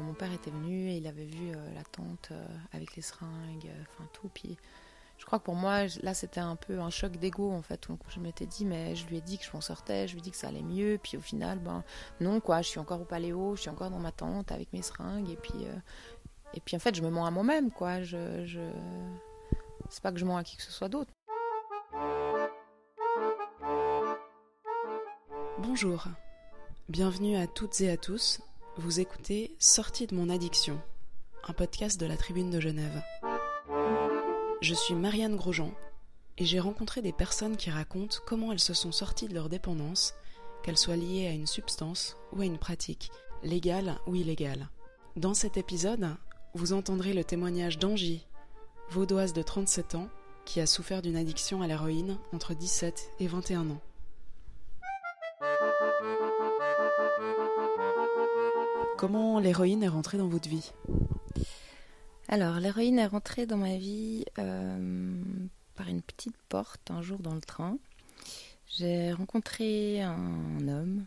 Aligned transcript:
Mon 0.00 0.14
père 0.14 0.32
était 0.32 0.50
venu 0.50 0.90
et 0.90 0.96
il 0.96 1.06
avait 1.06 1.24
vu 1.24 1.50
euh, 1.50 1.74
la 1.74 1.82
tente 1.84 2.30
euh, 2.32 2.46
avec 2.72 2.96
les 2.96 3.02
seringues, 3.02 3.66
euh, 3.66 3.82
enfin 3.88 4.08
tout. 4.12 4.28
Puis 4.34 4.58
je 5.16 5.24
crois 5.24 5.38
que 5.38 5.44
pour 5.44 5.54
moi, 5.54 5.86
là, 6.02 6.12
c'était 6.14 6.40
un 6.40 6.56
peu 6.56 6.80
un 6.80 6.90
choc 6.90 7.16
d'ego 7.16 7.50
en 7.50 7.62
fait. 7.62 7.88
Je 8.08 8.20
m'étais 8.20 8.46
dit, 8.46 8.66
mais 8.66 8.94
je 8.94 9.06
lui 9.06 9.16
ai 9.16 9.20
dit 9.20 9.38
que 9.38 9.44
je 9.44 9.50
m'en 9.52 9.60
sortais, 9.60 10.06
je 10.06 10.12
lui 10.12 10.20
ai 10.20 10.22
dit 10.22 10.30
que 10.30 10.36
ça 10.36 10.48
allait 10.48 10.62
mieux. 10.62 10.98
Puis 11.02 11.16
au 11.16 11.20
final, 11.20 11.58
ben 11.60 11.82
non 12.20 12.40
quoi, 12.40 12.62
je 12.62 12.68
suis 12.68 12.78
encore 12.78 13.00
au 13.00 13.06
paléo, 13.06 13.56
je 13.56 13.62
suis 13.62 13.70
encore 13.70 13.90
dans 13.90 13.98
ma 13.98 14.12
tente 14.12 14.52
avec 14.52 14.72
mes 14.72 14.82
seringues. 14.82 15.30
Et 15.30 15.36
puis, 15.36 15.64
et 16.54 16.60
puis 16.60 16.76
en 16.76 16.80
fait, 16.80 16.94
je 16.94 17.02
me 17.02 17.10
mens 17.10 17.24
à 17.26 17.30
moi-même 17.30 17.70
quoi. 17.70 18.02
Je, 18.02 18.44
je... 18.44 18.60
C'est 19.88 20.02
pas 20.02 20.12
que 20.12 20.18
je 20.18 20.26
mens 20.26 20.36
à 20.36 20.44
qui 20.44 20.56
que 20.56 20.62
ce 20.62 20.72
soit 20.72 20.88
d'autre. 20.88 21.10
Bonjour, 25.60 26.04
bienvenue 26.88 27.36
à 27.36 27.48
toutes 27.48 27.80
et 27.80 27.90
à 27.90 27.96
tous. 27.96 28.40
Vous 28.76 29.00
écoutez 29.00 29.56
Sortie 29.58 30.06
de 30.06 30.14
mon 30.14 30.28
addiction, 30.28 30.80
un 31.48 31.52
podcast 31.52 31.98
de 31.98 32.06
la 32.06 32.16
Tribune 32.16 32.50
de 32.50 32.60
Genève. 32.60 33.02
Je 34.60 34.74
suis 34.74 34.94
Marianne 34.94 35.34
Grosjean 35.34 35.72
et 36.36 36.44
j'ai 36.44 36.60
rencontré 36.60 37.02
des 37.02 37.12
personnes 37.12 37.56
qui 37.56 37.70
racontent 37.70 38.18
comment 38.24 38.52
elles 38.52 38.60
se 38.60 38.72
sont 38.72 38.92
sorties 38.92 39.26
de 39.26 39.34
leur 39.34 39.48
dépendance, 39.48 40.14
qu'elles 40.62 40.78
soient 40.78 40.94
liées 40.94 41.26
à 41.26 41.32
une 41.32 41.48
substance 41.48 42.16
ou 42.32 42.40
à 42.40 42.44
une 42.44 42.58
pratique, 42.58 43.10
légale 43.42 43.98
ou 44.06 44.14
illégale. 44.14 44.68
Dans 45.16 45.34
cet 45.34 45.56
épisode, 45.56 46.14
vous 46.54 46.72
entendrez 46.72 47.14
le 47.14 47.24
témoignage 47.24 47.78
d'Angie, 47.78 48.24
vaudoise 48.90 49.32
de 49.32 49.42
37 49.42 49.96
ans, 49.96 50.08
qui 50.44 50.60
a 50.60 50.66
souffert 50.66 51.02
d'une 51.02 51.16
addiction 51.16 51.62
à 51.62 51.66
l'héroïne 51.66 52.16
entre 52.32 52.54
17 52.54 53.10
et 53.18 53.26
21 53.26 53.70
ans. 53.70 53.80
Comment 58.96 59.38
l'héroïne 59.40 59.82
est 59.82 59.88
rentrée 59.88 60.18
dans 60.18 60.28
votre 60.28 60.48
vie 60.48 60.72
Alors, 62.28 62.60
l'héroïne 62.60 62.98
est 62.98 63.06
rentrée 63.06 63.46
dans 63.46 63.56
ma 63.56 63.76
vie 63.76 64.24
euh, 64.38 65.22
par 65.74 65.88
une 65.88 66.02
petite 66.02 66.36
porte 66.48 66.90
un 66.90 67.02
jour 67.02 67.18
dans 67.20 67.34
le 67.34 67.40
train. 67.40 67.78
J'ai 68.68 69.12
rencontré 69.12 70.02
un 70.02 70.68
homme 70.68 71.06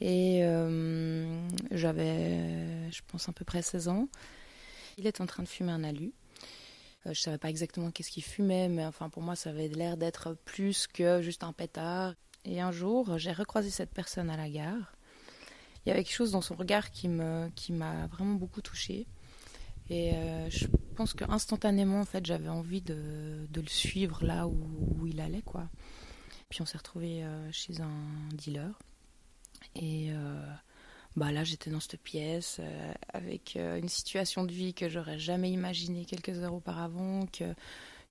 et 0.00 0.40
euh, 0.44 1.48
j'avais, 1.70 2.90
je 2.90 3.00
pense, 3.06 3.28
à 3.28 3.32
peu 3.32 3.44
près 3.44 3.62
16 3.62 3.88
ans. 3.88 4.08
Il 4.98 5.06
est 5.06 5.20
en 5.20 5.26
train 5.26 5.42
de 5.42 5.48
fumer 5.48 5.72
un 5.72 5.84
alu. 5.84 6.12
Euh, 7.06 7.12
je 7.14 7.20
savais 7.20 7.38
pas 7.38 7.50
exactement 7.50 7.90
qu'est-ce 7.90 8.10
qu'il 8.10 8.24
fumait, 8.24 8.68
mais 8.68 8.84
enfin 8.84 9.08
pour 9.08 9.22
moi 9.22 9.36
ça 9.36 9.50
avait 9.50 9.68
l'air 9.68 9.96
d'être 9.96 10.36
plus 10.44 10.86
que 10.86 11.22
juste 11.22 11.44
un 11.44 11.52
pétard. 11.52 12.14
Et 12.44 12.60
un 12.60 12.72
jour, 12.72 13.18
j'ai 13.18 13.32
recroisé 13.32 13.70
cette 13.70 13.90
personne 13.90 14.30
à 14.30 14.36
la 14.36 14.48
gare 14.48 14.94
il 15.84 15.90
y 15.90 15.92
avait 15.92 16.02
quelque 16.02 16.14
chose 16.14 16.32
dans 16.32 16.40
son 16.40 16.54
regard 16.54 16.90
qui 16.90 17.08
me 17.08 17.50
qui 17.54 17.72
m'a 17.72 18.06
vraiment 18.06 18.34
beaucoup 18.34 18.62
touchée. 18.62 19.06
Et 19.90 20.14
euh, 20.14 20.48
je 20.48 20.66
pense 20.96 21.12
que 21.12 21.24
instantanément, 21.30 22.00
en 22.00 22.06
fait, 22.06 22.24
j'avais 22.24 22.48
envie 22.48 22.80
de, 22.80 23.46
le 23.54 23.66
suivre 23.66 24.24
là 24.24 24.46
où, 24.48 25.06
il 25.06 25.20
allait, 25.20 25.42
quoi. 25.42 25.68
Puis 26.48 26.62
on 26.62 26.66
s'est 26.66 26.78
retrouvé 26.78 27.22
euh, 27.22 27.52
chez 27.52 27.82
un 27.82 28.28
dealer. 28.32 28.78
Et 29.76 30.10
euh, 30.10 30.42
bah 31.16 31.32
là, 31.32 31.44
j'étais 31.44 31.68
dans 31.68 31.80
cette 31.80 32.00
pièce 32.00 32.62
avec 33.12 33.56
une 33.56 33.88
situation 33.88 34.44
de 34.44 34.52
vie 34.52 34.72
que 34.72 34.88
j'aurais 34.88 35.18
jamais 35.18 35.50
imaginée 35.50 36.06
quelques 36.06 36.38
heures 36.38 36.54
auparavant, 36.54 37.26
que 37.26 37.54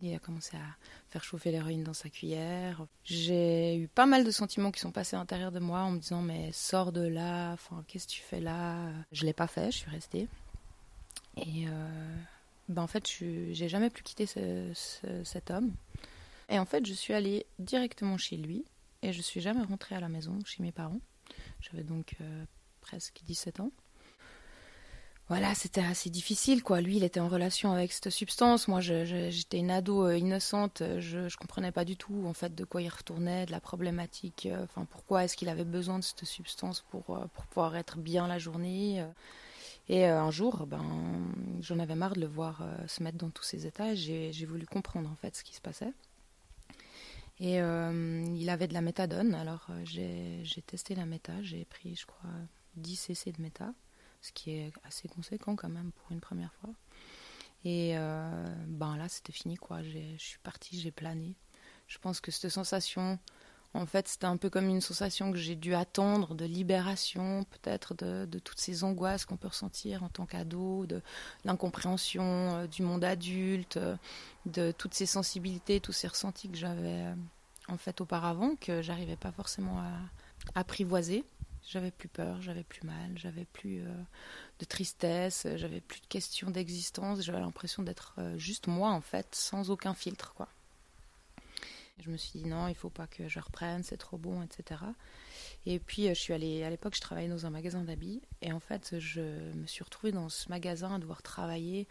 il 0.10 0.16
a 0.16 0.20
commencé 0.20 0.58
à 0.58 0.76
faire 1.10 1.24
chauffer 1.24 1.52
l'héroïne 1.52 1.84
dans 1.84 1.94
sa 1.94 2.10
cuillère. 2.10 2.86
J'ai 3.04 3.78
eu 3.78 3.88
pas 3.88 4.06
mal 4.06 4.24
de 4.24 4.32
sentiments 4.32 4.72
qui 4.72 4.80
sont 4.80 4.92
passés 4.92 5.16
à 5.16 5.20
l'intérieur 5.20 5.52
de 5.52 5.60
moi 5.60 5.82
en 5.82 5.92
me 5.92 6.00
disant 6.00 6.22
mais 6.22 6.52
sors 6.52 6.92
de 6.92 7.06
là, 7.08 7.56
qu'est-ce 7.88 8.08
que 8.08 8.14
tu 8.14 8.22
fais 8.22 8.40
là? 8.40 8.92
Je 9.12 9.26
l'ai 9.26 9.34
pas 9.34 9.48
fait, 9.48 9.72
je 9.72 9.78
suis 9.78 9.90
restée. 9.90 10.28
Et 11.38 11.68
euh, 11.68 12.16
ben 12.70 12.84
en 12.84 12.88
fait, 12.88 13.08
j'ai 13.08 13.70
jamais 13.70 13.90
plus 13.90 14.04
quitté 14.04 14.26
cet 14.26 15.52
homme. 15.52 15.74
Et 16.50 16.60
en 16.60 16.66
fait, 16.66 16.86
je 16.86 16.94
suis 16.94 17.14
allée 17.14 17.46
directement 17.60 18.18
chez 18.18 18.38
lui 18.38 18.66
et 19.02 19.14
je 19.14 19.22
suis 19.22 19.42
jamais 19.42 19.64
rentrée 19.64 19.96
à 19.96 20.00
la 20.00 20.10
maison 20.10 20.38
chez 20.46 20.62
mes 20.62 20.72
parents. 20.72 21.00
J'avais 21.62 21.84
donc 21.84 22.16
euh, 22.22 22.46
presque 22.82 23.22
17 23.26 23.62
ans 23.62 23.72
voilà, 25.30 25.56
c'était 25.56 25.82
assez 25.82 26.10
difficile, 26.10 26.64
quoi. 26.64 26.82
Lui, 26.82 26.98
il 26.98 27.04
était 27.04 27.22
en 27.22 27.30
relation 27.30 27.72
avec 27.72 27.94
cette 27.94 28.10
substance. 28.10 28.68
Moi, 28.68 28.82
j'étais 28.82 29.58
une 29.58 29.72
ado 29.72 30.06
euh, 30.06 30.18
innocente. 30.18 30.84
Je, 31.00 31.20
ne 31.20 31.38
comprenais 31.38 31.72
pas 31.72 31.86
du 31.86 31.96
tout, 31.96 32.26
en 32.28 32.34
fait, 32.34 32.54
de 32.54 32.66
quoi 32.66 32.82
il 32.82 32.90
retournait, 32.90 33.46
de 33.46 33.52
la 33.52 33.62
problématique. 33.62 34.48
Euh, 34.52 34.66
enfin, 34.66 34.86
pourquoi 34.90 35.24
est-ce 35.24 35.38
qu'il 35.38 35.48
avait 35.48 35.64
besoin 35.64 35.98
de 35.98 36.04
cette 36.04 36.26
substance 36.26 36.82
pour, 36.92 37.18
euh, 37.18 37.26
pouvoir 37.50 37.78
être 37.78 38.00
bien 38.00 38.28
la 38.28 38.38
journée. 38.38 39.06
Et 39.90 40.06
un 40.06 40.32
jour, 40.32 40.66
ben, 40.66 40.84
j'en 41.62 41.80
avais 41.80 41.96
marre 41.96 42.14
de 42.14 42.22
le 42.22 42.28
voir 42.28 42.64
se 42.88 43.04
mettre 43.04 43.18
dans 43.18 43.30
tous 43.30 43.44
ces 43.44 43.66
états. 43.66 43.96
J'ai 43.96 44.46
voulu 44.46 44.66
comprendre, 44.66 45.10
en 45.10 45.16
fait, 45.16 45.36
ce 45.36 45.44
qui 45.44 45.54
se 45.54 45.62
passait. 45.62 45.92
Et 47.40 47.58
il 47.58 48.50
avait 48.50 48.68
de 48.68 48.74
la 48.74 48.82
méthadone. 48.82 49.36
Alors, 49.36 49.68
j'ai 49.84 50.44
testé 50.66 50.96
la 50.96 51.06
méta. 51.06 51.34
J'ai 51.42 51.66
pris, 51.66 51.96
je 51.98 52.06
crois, 52.06 52.30
10 52.78 52.96
cc 52.96 53.34
de 53.34 53.42
méta 53.42 53.74
ce 54.24 54.32
qui 54.32 54.52
est 54.52 54.72
assez 54.84 55.08
conséquent 55.08 55.56
quand 55.56 55.70
même 55.70 55.92
pour 55.92 56.12
une 56.12 56.22
première 56.22 56.54
fois. 56.54 56.72
Et 57.66 57.92
euh, 57.98 58.46
ben 58.68 58.98
là, 58.98 59.08
c'était 59.10 59.34
fini 59.34 59.56
quoi. 59.56 59.84
Je 59.84 60.00
suis 60.18 60.40
partie, 60.40 60.80
j'ai 60.80 60.92
plané. 60.92 61.36
Je 61.88 61.98
pense 62.00 62.22
que 62.22 62.32
cette 62.32 62.50
sensation, 62.50 63.20
en 63.74 63.86
fait, 63.86 64.08
c'était 64.08 64.26
un 64.26 64.38
peu 64.38 64.50
comme 64.50 64.70
une 64.70 64.82
sensation 64.82 65.32
que 65.32 65.38
j'ai 65.38 65.56
dû 65.56 65.76
attendre 65.76 66.36
de 66.36 66.46
libération, 66.46 67.44
peut-être 67.44 67.94
de, 67.94 68.26
de, 68.26 68.40
toutes 68.40 68.60
ces 68.60 68.86
angoisses 68.86 69.26
qu'on 69.26 69.38
peut 69.38 69.50
ressentir 69.50 70.04
en 70.04 70.10
tant 70.10 70.26
qu'ado, 70.26 70.86
de 70.86 71.02
l'incompréhension 71.44 72.24
euh, 72.24 72.68
du 72.68 72.82
monde 72.82 73.04
adulte, 73.04 73.78
de 74.46 74.72
toutes 74.72 74.94
ces 74.94 75.06
sensibilités, 75.06 75.82
tous 75.82 75.92
ces 75.92 76.08
ressentis 76.08 76.50
que 76.50 76.58
j'avais 76.58 77.04
euh, 77.04 77.16
en 77.68 77.78
fait 77.78 78.00
auparavant, 78.00 78.56
que 78.56 78.82
j'arrivais 78.82 79.18
pas 79.18 79.32
forcément 79.32 79.80
à 79.80 80.60
apprivoiser. 80.60 81.24
J'avais 81.66 81.92
plus 81.92 82.10
peur, 82.10 82.42
j'avais 82.42 82.64
plus 82.64 82.86
mal, 82.86 83.12
j'avais 83.16 83.46
plus 83.46 83.82
euh, 83.82 84.04
de 84.60 84.66
tristesse, 84.66 85.48
j'avais 85.56 85.80
plus 85.80 86.02
de 86.02 86.08
questions 86.08 86.50
d'existence, 86.50 87.22
j'avais 87.22 87.40
l'impression 87.40 87.84
d'être 87.84 88.16
euh, 88.18 88.38
juste 88.38 88.68
moi 88.68 88.92
en 88.92 89.02
fait, 89.02 89.34
sans 89.34 89.70
aucun 89.70 89.94
filtre 89.94 90.34
quoi. 90.36 90.50
je 92.00 92.10
me 92.10 92.18
suis 92.18 92.40
dit 92.40 92.46
non, 92.46 92.68
il 92.68 92.76
faut 92.76 92.90
pas 92.90 93.08
que 93.08 93.30
je 93.30 93.40
reprenne, 93.40 93.82
c'est 93.82 93.98
trop 93.98 94.18
bon, 94.18 94.44
etc. 94.44 94.82
Et 95.66 95.80
puis 95.80 96.08
euh, 96.08 96.14
je 96.14 96.20
suis 96.20 96.34
allée, 96.34 96.64
à 96.64 96.70
l'époque 96.70 96.96
je 96.96 97.02
travaillais 97.02 97.30
dans 97.30 97.46
un 97.46 97.50
magasin 97.50 97.82
d'habits 97.84 98.22
et 98.42 98.52
en 98.52 98.60
fait 98.60 99.00
je 99.00 99.22
me 99.22 99.66
suis 99.66 99.86
retrouvée 99.86 100.12
dans 100.12 100.28
ce 100.28 100.50
magasin 100.50 100.96
à 100.96 101.00
devoir 101.00 101.22
travailler 101.22 101.88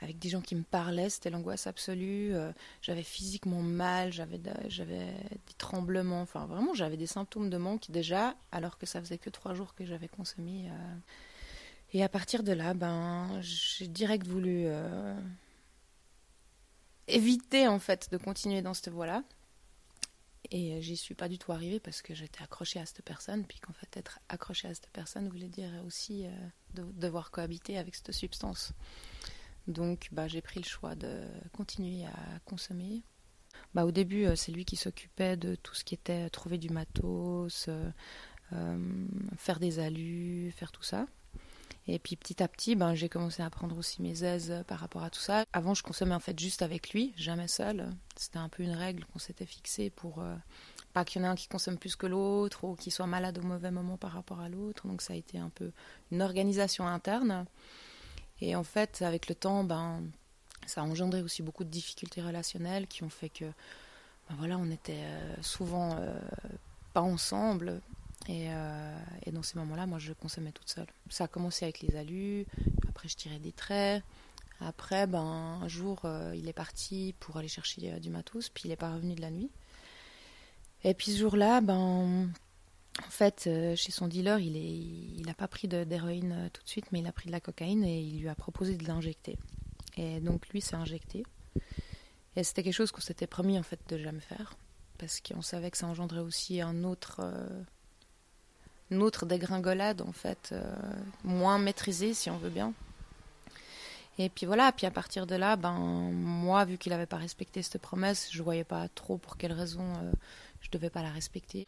avec 0.00 0.18
des 0.18 0.28
gens 0.28 0.40
qui 0.40 0.54
me 0.54 0.62
parlaient, 0.62 1.10
c'était 1.10 1.30
l'angoisse 1.30 1.66
absolue. 1.66 2.34
Euh, 2.34 2.52
j'avais 2.82 3.02
physiquement 3.02 3.62
mal, 3.62 4.12
j'avais 4.12 4.38
des 4.38 5.54
tremblements, 5.58 6.22
enfin 6.22 6.46
vraiment 6.46 6.72
j'avais 6.74 6.96
des 6.96 7.06
symptômes 7.06 7.50
de 7.50 7.56
manque 7.56 7.90
déjà, 7.90 8.36
alors 8.52 8.78
que 8.78 8.86
ça 8.86 9.00
faisait 9.00 9.18
que 9.18 9.30
trois 9.30 9.54
jours 9.54 9.74
que 9.74 9.84
j'avais 9.84 10.08
consommé. 10.08 10.68
Euh. 10.70 10.96
Et 11.94 12.04
à 12.04 12.08
partir 12.08 12.42
de 12.42 12.52
là, 12.52 12.74
ben 12.74 13.40
j'ai 13.40 13.88
direct 13.88 14.26
voulu 14.26 14.64
euh, 14.66 15.18
éviter 17.08 17.66
en 17.66 17.78
fait 17.78 18.10
de 18.12 18.18
continuer 18.18 18.62
dans 18.62 18.74
cette 18.74 18.90
voie-là. 18.90 19.24
Et 20.50 20.80
j'y 20.80 20.96
suis 20.96 21.14
pas 21.14 21.28
du 21.28 21.38
tout 21.38 21.52
arrivée 21.52 21.80
parce 21.80 22.00
que 22.00 22.14
j'étais 22.14 22.42
accrochée 22.42 22.78
à 22.78 22.86
cette 22.86 23.02
personne, 23.02 23.44
puis 23.44 23.58
qu'en 23.58 23.72
fait 23.72 23.96
être 23.98 24.20
accrochée 24.28 24.68
à 24.68 24.74
cette 24.74 24.88
personne 24.90 25.28
voulait 25.28 25.48
dire 25.48 25.70
aussi 25.84 26.24
de, 26.72 26.84
devoir 26.92 27.30
cohabiter 27.30 27.76
avec 27.76 27.94
cette 27.94 28.12
substance. 28.12 28.72
Donc 29.68 30.08
bah, 30.12 30.26
j'ai 30.26 30.40
pris 30.40 30.60
le 30.60 30.64
choix 30.64 30.94
de 30.94 31.20
continuer 31.52 32.04
à 32.06 32.40
consommer. 32.46 33.02
Bah, 33.74 33.84
au 33.84 33.90
début, 33.90 34.24
euh, 34.24 34.34
c'est 34.34 34.50
lui 34.50 34.64
qui 34.64 34.76
s'occupait 34.76 35.36
de 35.36 35.54
tout 35.54 35.74
ce 35.74 35.84
qui 35.84 35.94
était 35.94 36.28
trouver 36.30 36.58
du 36.58 36.70
matos, 36.70 37.66
euh, 37.68 37.90
euh, 38.54 39.06
faire 39.36 39.60
des 39.60 39.78
alus, 39.78 40.52
faire 40.52 40.72
tout 40.72 40.82
ça. 40.82 41.06
Et 41.86 41.98
puis 41.98 42.16
petit 42.16 42.42
à 42.42 42.48
petit, 42.48 42.76
ben, 42.76 42.94
j'ai 42.94 43.08
commencé 43.08 43.42
à 43.42 43.48
prendre 43.48 43.76
aussi 43.76 44.02
mes 44.02 44.24
aises 44.24 44.54
par 44.66 44.78
rapport 44.78 45.02
à 45.02 45.10
tout 45.10 45.20
ça. 45.20 45.44
Avant, 45.52 45.74
je 45.74 45.82
consommais 45.82 46.14
en 46.14 46.20
fait 46.20 46.38
juste 46.38 46.60
avec 46.60 46.90
lui, 46.90 47.14
jamais 47.16 47.48
seul. 47.48 47.88
C'était 48.16 48.38
un 48.38 48.50
peu 48.50 48.62
une 48.62 48.72
règle 48.72 49.04
qu'on 49.06 49.18
s'était 49.18 49.46
fixée 49.46 49.88
pour 49.88 50.22
pas 50.92 51.06
qu'il 51.06 51.22
y 51.22 51.24
en 51.24 51.28
ait 51.28 51.30
un 51.30 51.34
qui 51.34 51.48
consomme 51.48 51.78
plus 51.78 51.96
que 51.96 52.06
l'autre 52.06 52.64
ou 52.64 52.74
qui 52.74 52.90
soit 52.90 53.06
malade 53.06 53.38
au 53.38 53.42
mauvais 53.42 53.70
moment 53.70 53.96
par 53.96 54.12
rapport 54.12 54.40
à 54.40 54.50
l'autre. 54.50 54.86
Donc 54.86 55.00
ça 55.00 55.14
a 55.14 55.16
été 55.16 55.38
un 55.38 55.48
peu 55.48 55.72
une 56.10 56.20
organisation 56.20 56.86
interne. 56.86 57.46
Et 58.40 58.54
en 58.54 58.64
fait, 58.64 59.02
avec 59.02 59.28
le 59.28 59.34
temps, 59.34 59.64
ben, 59.64 60.02
ça 60.66 60.82
a 60.82 60.84
engendré 60.84 61.22
aussi 61.22 61.42
beaucoup 61.42 61.64
de 61.64 61.70
difficultés 61.70 62.22
relationnelles 62.22 62.86
qui 62.86 63.02
ont 63.02 63.10
fait 63.10 63.28
que, 63.28 63.44
ben 63.44 64.36
voilà, 64.38 64.58
on 64.58 64.70
était 64.70 65.02
euh, 65.02 65.34
souvent 65.42 65.96
euh, 65.98 66.18
pas 66.92 67.02
ensemble. 67.02 67.80
Et, 68.28 68.46
euh, 68.50 68.98
et, 69.24 69.32
dans 69.32 69.42
ces 69.42 69.58
moments-là, 69.58 69.86
moi, 69.86 69.98
je 69.98 70.12
consommais 70.12 70.52
toute 70.52 70.68
seule. 70.68 70.86
Ça 71.08 71.24
a 71.24 71.28
commencé 71.28 71.64
avec 71.64 71.80
les 71.80 71.96
alus, 71.96 72.46
après 72.88 73.08
je 73.08 73.16
tirais 73.16 73.38
des 73.38 73.52
traits. 73.52 74.02
Après, 74.60 75.06
ben, 75.06 75.60
un 75.62 75.68
jour, 75.68 76.02
il 76.34 76.48
est 76.48 76.52
parti 76.52 77.14
pour 77.20 77.36
aller 77.36 77.46
chercher 77.46 78.00
du 78.00 78.10
matos, 78.10 78.48
puis 78.48 78.64
il 78.64 78.68
n'est 78.70 78.76
pas 78.76 78.92
revenu 78.92 79.14
de 79.14 79.20
la 79.20 79.30
nuit. 79.30 79.50
Et 80.82 80.94
puis 80.94 81.12
ce 81.12 81.18
jour-là, 81.18 81.60
ben, 81.60 82.28
En 83.06 83.10
fait, 83.10 83.44
euh, 83.46 83.76
chez 83.76 83.92
son 83.92 84.08
dealer, 84.08 84.40
il 84.40 85.22
n'a 85.24 85.34
pas 85.34 85.48
pris 85.48 85.68
d'héroïne 85.68 86.32
euh, 86.32 86.48
tout 86.52 86.62
de 86.62 86.68
suite, 86.68 86.86
mais 86.90 87.00
il 87.00 87.06
a 87.06 87.12
pris 87.12 87.26
de 87.26 87.32
la 87.32 87.40
cocaïne 87.40 87.84
et 87.84 88.00
il 88.00 88.20
lui 88.20 88.28
a 88.28 88.34
proposé 88.34 88.76
de 88.76 88.86
l'injecter. 88.86 89.38
Et 89.96 90.20
donc 90.20 90.48
lui 90.48 90.60
s'est 90.60 90.76
injecté. 90.76 91.24
Et 92.36 92.44
c'était 92.44 92.62
quelque 92.62 92.74
chose 92.74 92.90
qu'on 92.90 93.00
s'était 93.00 93.26
promis 93.26 93.58
en 93.58 93.62
fait 93.62 93.80
de 93.88 93.98
jamais 93.98 94.20
faire, 94.20 94.54
parce 94.98 95.20
qu'on 95.20 95.42
savait 95.42 95.70
que 95.70 95.78
ça 95.78 95.86
engendrait 95.86 96.20
aussi 96.20 96.60
un 96.60 96.84
autre, 96.84 97.20
euh, 97.22 97.62
une 98.90 99.02
autre 99.02 99.26
dégringolade 99.26 100.02
en 100.02 100.12
fait, 100.12 100.54
moins 101.24 101.58
maîtrisée 101.58 102.14
si 102.14 102.30
on 102.30 102.38
veut 102.38 102.50
bien. 102.50 102.72
Et 104.18 104.28
puis 104.28 104.46
voilà, 104.46 104.72
puis 104.72 104.86
à 104.86 104.90
partir 104.90 105.26
de 105.26 105.36
là, 105.36 105.56
ben 105.56 105.72
moi, 106.12 106.64
vu 106.64 106.78
qu'il 106.78 106.90
n'avait 106.90 107.06
pas 107.06 107.16
respecté 107.16 107.62
cette 107.62 107.80
promesse, 107.80 108.28
je 108.30 108.42
voyais 108.42 108.64
pas 108.64 108.88
trop 108.88 109.18
pour 109.18 109.36
quelle 109.36 109.52
raison 109.52 109.84
je 110.60 110.70
devais 110.70 110.90
pas 110.90 111.02
la 111.02 111.10
respecter 111.10 111.66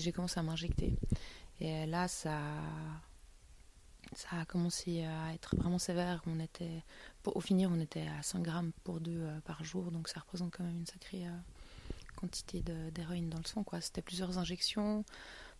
j'ai 0.00 0.12
commencé 0.12 0.38
à 0.38 0.42
m'injecter. 0.42 0.96
Et 1.60 1.86
là, 1.86 2.08
ça, 2.08 2.38
a 4.30 4.44
commencé 4.46 5.04
à 5.04 5.32
être 5.34 5.56
vraiment 5.56 5.78
sévère. 5.78 6.22
On 6.26 6.40
était, 6.40 6.82
au 7.24 7.40
finir, 7.40 7.70
on 7.72 7.80
était 7.80 8.06
à 8.18 8.22
5 8.22 8.42
grammes 8.42 8.72
pour 8.84 9.00
deux 9.00 9.22
euh, 9.22 9.40
par 9.44 9.64
jour, 9.64 9.90
donc 9.90 10.08
ça 10.08 10.20
représente 10.20 10.52
quand 10.52 10.64
même 10.64 10.78
une 10.78 10.86
sacrée 10.86 11.26
euh, 11.26 11.30
quantité 12.16 12.62
d'héroïne 12.92 13.28
dans 13.28 13.38
le 13.38 13.44
sang. 13.44 13.64
C'était 13.80 14.02
plusieurs 14.02 14.38
injections 14.38 15.04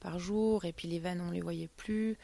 par 0.00 0.18
jour, 0.18 0.64
et 0.64 0.72
puis 0.72 0.88
les 0.88 0.98
veines, 0.98 1.20
on 1.20 1.30
les 1.30 1.40
voyait 1.40 1.68
plus. 1.68 2.18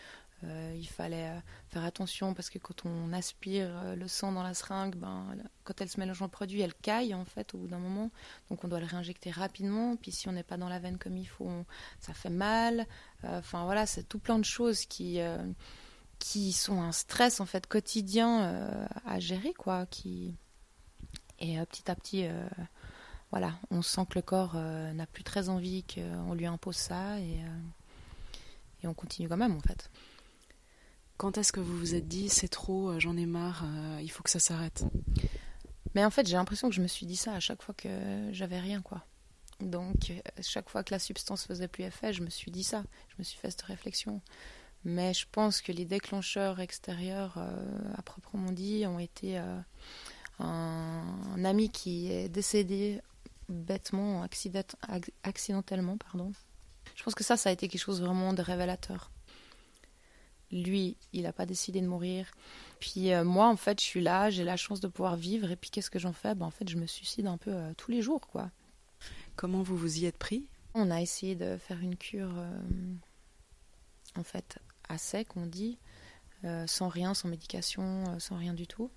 Euh, 0.45 0.73
il 0.77 0.87
fallait 0.87 1.31
euh, 1.31 1.41
faire 1.69 1.85
attention 1.85 2.33
parce 2.33 2.49
que 2.49 2.59
quand 2.59 2.87
on 2.87 3.13
aspire 3.13 3.69
euh, 3.71 3.97
le 3.97 4.07
sang 4.07 4.31
dans 4.31 4.45
la 4.45 4.55
seringue, 4.55 4.95
ben, 4.95 5.37
quand 5.65 5.81
elle 5.81 5.89
se 5.89 5.99
mélange 5.99 6.23
en 6.23 6.29
produit, 6.29 6.61
elle 6.61 6.75
caille 6.75 7.13
en 7.13 7.25
fait 7.25 7.55
au 7.55 7.59
bout 7.59 7.67
d'un 7.67 7.79
moment. 7.79 8.11
Donc 8.49 8.63
on 8.63 8.69
doit 8.69 8.79
le 8.79 8.87
réinjecter 8.87 9.31
rapidement. 9.31 9.97
Puis 9.97 10.13
si 10.13 10.29
on 10.29 10.33
n'est 10.33 10.45
pas 10.45 10.57
dans 10.57 10.69
la 10.69 10.79
veine 10.79 10.99
comme 10.99 11.17
il 11.17 11.27
faut, 11.27 11.51
ça 11.99 12.15
fait 12.15 12.31
mal. 12.31 12.87
Enfin 13.25 13.65
voilà, 13.65 13.85
c'est 13.87 14.05
tout 14.05 14.21
plein 14.21 14.39
de 14.39 14.45
choses 14.45 14.85
qui 14.87 15.19
qui 16.21 16.53
sont 16.53 16.83
un 16.83 16.93
stress 16.93 17.41
en 17.41 17.47
fait 17.47 17.67
quotidien 17.67 18.89
à 19.05 19.19
gérer 19.19 19.53
quoi. 19.55 19.87
Qui 19.87 20.37
et 21.41 21.59
petit 21.67 21.91
à 21.91 21.97
petit, 21.97 22.27
voilà, 23.33 23.59
on 23.71 23.83
sent 23.83 24.03
que 24.09 24.15
le 24.15 24.23
corps 24.23 24.55
n'a 24.55 25.07
plus 25.07 25.25
très 25.25 25.49
envie 25.49 25.85
qu'on 25.85 26.35
lui 26.35 26.47
impose 26.47 26.77
ça 26.77 27.19
et 27.19 27.43
et 28.83 28.87
on 28.87 28.95
continue 28.95 29.29
quand 29.29 29.37
même 29.37 29.57
en 29.57 29.61
fait. 29.61 29.91
Quand 31.19 31.37
est-ce 31.37 31.51
que 31.51 31.59
vous 31.59 31.77
vous 31.77 31.97
êtes 31.97 32.07
dit 32.07 32.29
c'est 32.29 32.47
trop, 32.47 32.91
euh, 32.91 33.01
j'en 33.01 33.17
ai 33.17 33.27
marre, 33.27 33.65
euh, 33.65 33.99
il 34.01 34.09
faut 34.09 34.23
que 34.23 34.31
ça 34.31 34.39
s'arrête? 34.39 34.85
Mais 35.97 36.05
en 36.05 36.11
fait, 36.11 36.29
j'ai 36.29 36.37
l'impression 36.37 36.69
que 36.69 36.77
je 36.77 36.81
me 36.81 36.87
suis 36.87 37.07
dit 37.07 37.17
ça 37.17 37.33
à 37.33 37.41
chaque 37.41 37.61
fois 37.61 37.75
que 37.75 38.29
j'avais 38.31 38.61
rien, 38.61 38.81
quoi. 38.83 39.05
Donc, 39.59 40.11
euh, 40.11 40.21
chaque 40.41 40.71
fois 40.71 40.85
que 40.85 40.95
la 40.95 41.01
substance 41.01 41.45
faisait 41.45 41.67
plus 41.67 41.83
effet, 41.83 42.13
je 42.13 42.23
me 42.23 42.31
suis 42.31 42.53
dit 42.53 42.63
ça. 42.63 42.85
Je 43.09 43.15
me 43.19 43.25
suis 43.25 43.37
fait 43.37 43.51
cette 43.51 43.63
réflexion. 43.63 44.21
Mais 44.85 45.13
je 45.13 45.27
pense 45.33 45.61
que 45.61 45.73
les 45.73 45.85
déclencheurs 45.85 46.61
extérieurs, 46.61 47.37
à 47.97 48.03
proprement 48.03 48.53
dit, 48.53 48.87
ont 48.87 49.01
été 49.01 49.43
un, 50.39 51.45
ami 51.45 51.69
qui 51.69 52.13
est 52.13 52.29
décédé 52.29 53.01
bêtement, 53.49 54.25
accidentellement, 55.25 55.97
pardon. 55.97 56.31
Je 56.95 57.03
pense 57.03 57.17
que 57.17 57.25
ça, 57.25 57.37
ça 57.37 57.49
a 57.49 57.53
été 57.53 57.67
quelque 57.67 57.81
chose 57.81 58.01
vraiment 58.01 58.33
de 58.35 58.41
révélateur 58.41 59.11
lui, 60.51 60.97
il 61.13 61.23
n'a 61.23 61.33
pas 61.33 61.47
décidé 61.47 61.81
de 61.81 61.87
mourir. 61.87 62.31
Puis 62.81 63.13
euh, 63.13 63.25
moi, 63.25 63.49
en 63.49 63.57
fait, 63.57 63.81
je 63.81 63.85
suis 63.85 64.01
là, 64.01 64.31
j'ai 64.31 64.45
la 64.45 64.57
chance 64.57 64.81
de 64.81 64.89
pouvoir 64.89 65.17
vivre. 65.17 65.51
Et 65.51 65.57
puis 65.57 65.71
qu'est-ce 65.71 65.91
que 65.91 65.99
j'en 65.99 66.13
fais? 66.13 66.35
Ben, 66.35 66.47
En 66.47 66.51
fait, 66.51 66.69
je 66.69 66.77
me 66.77 66.87
suicide 66.87 67.27
un 67.27 67.37
peu 67.37 67.53
euh, 67.53 67.73
tous 67.77 67.91
les 67.91 68.03
jours, 68.03 68.27
quoi. 68.27 68.51
Comment 69.37 69.63
vous 69.63 69.77
vous 69.77 69.99
y 69.99 70.07
êtes 70.07 70.19
pris? 70.19 70.47
On 70.75 70.91
a 70.91 71.01
essayé 71.01 71.35
de 71.35 71.57
faire 71.57 71.81
une 71.81 71.97
cure, 71.97 72.33
euh, 72.37 72.61
en 74.17 74.23
fait, 74.23 74.59
à 74.89 74.99
sec, 74.99 75.37
on 75.37 75.47
dit, 75.47 75.79
sans 76.67 76.89
rien, 76.89 77.15
sans 77.15 77.29
médication, 77.29 78.19
sans 78.21 78.37
rien 78.37 78.55
du 78.55 78.67
tout. 78.67 78.91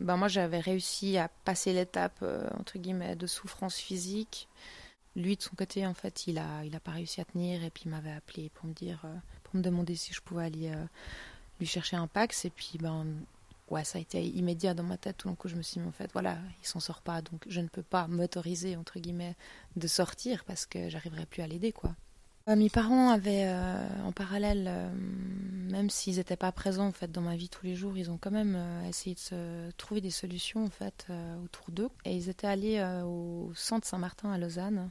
Ben, 0.00 0.16
moi, 0.16 0.28
j'avais 0.28 0.60
réussi 0.60 1.16
à 1.18 1.28
passer 1.28 1.72
l'étape, 1.72 2.24
entre 2.58 2.78
guillemets, 2.78 3.16
de 3.16 3.26
souffrance 3.26 3.76
physique. 3.76 4.48
Lui, 5.16 5.36
de 5.36 5.42
son 5.42 5.54
côté, 5.54 5.86
en 5.86 5.94
fait, 5.94 6.26
il 6.26 6.34
n'a 6.34 6.64
il 6.64 6.74
a 6.74 6.80
pas 6.80 6.92
réussi 6.92 7.20
à 7.20 7.24
tenir 7.24 7.62
et 7.62 7.70
puis 7.70 7.84
il 7.86 7.90
m'avait 7.90 8.12
appelé 8.12 8.50
pour 8.50 8.66
me 8.66 8.72
dire 8.72 9.04
me 9.54 9.62
demander 9.62 9.94
si 9.96 10.12
je 10.12 10.20
pouvais 10.20 10.44
aller 10.44 10.70
euh, 10.70 10.84
lui 11.60 11.66
chercher 11.66 11.96
un 11.96 12.06
Pax. 12.06 12.44
Et 12.44 12.50
puis, 12.50 12.78
ben, 12.80 13.06
ouais, 13.70 13.84
ça 13.84 13.98
a 13.98 14.00
été 14.00 14.24
immédiat 14.24 14.74
dans 14.74 14.82
ma 14.82 14.96
tête. 14.96 15.18
Tout 15.18 15.28
d'un 15.28 15.34
coup, 15.34 15.48
je 15.48 15.56
me 15.56 15.62
suis 15.62 15.80
dit, 15.80 15.86
en 15.86 15.92
fait, 15.92 16.10
voilà, 16.12 16.38
il 16.60 16.66
s'en 16.66 16.80
sort 16.80 17.00
pas. 17.00 17.22
Donc, 17.22 17.44
je 17.48 17.60
ne 17.60 17.68
peux 17.68 17.82
pas 17.82 18.06
m'autoriser, 18.08 18.76
entre 18.76 18.98
guillemets, 18.98 19.36
de 19.76 19.86
sortir 19.86 20.44
parce 20.44 20.66
que 20.66 20.88
j'arriverai 20.88 21.26
plus 21.26 21.42
à 21.42 21.46
l'aider, 21.46 21.72
quoi. 21.72 21.94
Euh, 22.48 22.56
mes 22.56 22.70
parents 22.70 23.10
avaient 23.10 23.44
euh, 23.46 24.02
en 24.04 24.10
parallèle, 24.10 24.68
même 25.70 25.90
s'ils 25.90 26.16
n'étaient 26.16 26.36
pas 26.36 26.50
présents 26.50 26.88
en 26.88 26.92
fait 26.92 27.12
dans 27.12 27.20
ma 27.20 27.36
vie 27.36 27.48
tous 27.48 27.64
les 27.64 27.76
jours, 27.76 27.96
ils 27.96 28.10
ont 28.10 28.18
quand 28.20 28.32
même 28.32 28.58
essayé 28.88 29.14
de 29.14 29.20
se 29.20 29.70
trouver 29.76 30.00
des 30.00 30.10
solutions 30.10 30.64
en 30.64 30.70
fait 30.70 31.06
autour 31.44 31.70
d'eux. 31.70 31.88
Et 32.04 32.16
ils 32.16 32.28
étaient 32.28 32.48
allés 32.48 32.82
au 33.04 33.52
centre 33.54 33.86
Saint-Martin 33.86 34.32
à 34.32 34.38
Lausanne 34.38 34.90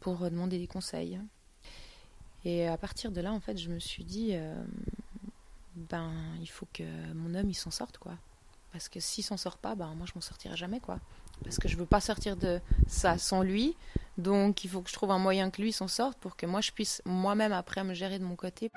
pour 0.00 0.18
demander 0.28 0.58
des 0.58 0.66
conseils. 0.66 1.20
Et 2.44 2.66
à 2.66 2.76
partir 2.76 3.10
de 3.10 3.20
là, 3.20 3.32
en 3.32 3.40
fait, 3.40 3.58
je 3.58 3.68
me 3.68 3.78
suis 3.78 4.04
dit, 4.04 4.30
euh, 4.32 4.54
ben, 5.76 6.12
il 6.40 6.48
faut 6.48 6.66
que 6.72 6.84
mon 7.14 7.34
homme, 7.34 7.50
il 7.50 7.54
s'en 7.54 7.70
sorte, 7.70 7.98
quoi. 7.98 8.12
Parce 8.72 8.88
que 8.88 9.00
s'il 9.00 9.24
s'en 9.24 9.36
sort 9.36 9.58
pas, 9.58 9.74
ben, 9.74 9.94
moi, 9.94 10.06
je 10.06 10.12
m'en 10.14 10.20
sortirai 10.20 10.56
jamais, 10.56 10.80
quoi. 10.80 11.00
Parce 11.44 11.58
que 11.58 11.68
je 11.68 11.76
veux 11.76 11.86
pas 11.86 12.00
sortir 12.00 12.36
de 12.36 12.60
ça 12.86 13.18
sans 13.18 13.42
lui. 13.42 13.76
Donc, 14.18 14.64
il 14.64 14.70
faut 14.70 14.82
que 14.82 14.90
je 14.90 14.94
trouve 14.94 15.10
un 15.10 15.18
moyen 15.18 15.50
que 15.50 15.60
lui 15.62 15.72
s'en 15.72 15.88
sorte 15.88 16.18
pour 16.18 16.36
que 16.36 16.46
moi, 16.46 16.60
je 16.60 16.70
puisse 16.70 17.02
moi-même 17.04 17.52
après 17.52 17.84
me 17.84 17.94
gérer 17.94 18.18
de 18.18 18.24
mon 18.24 18.36
côté. 18.36 18.70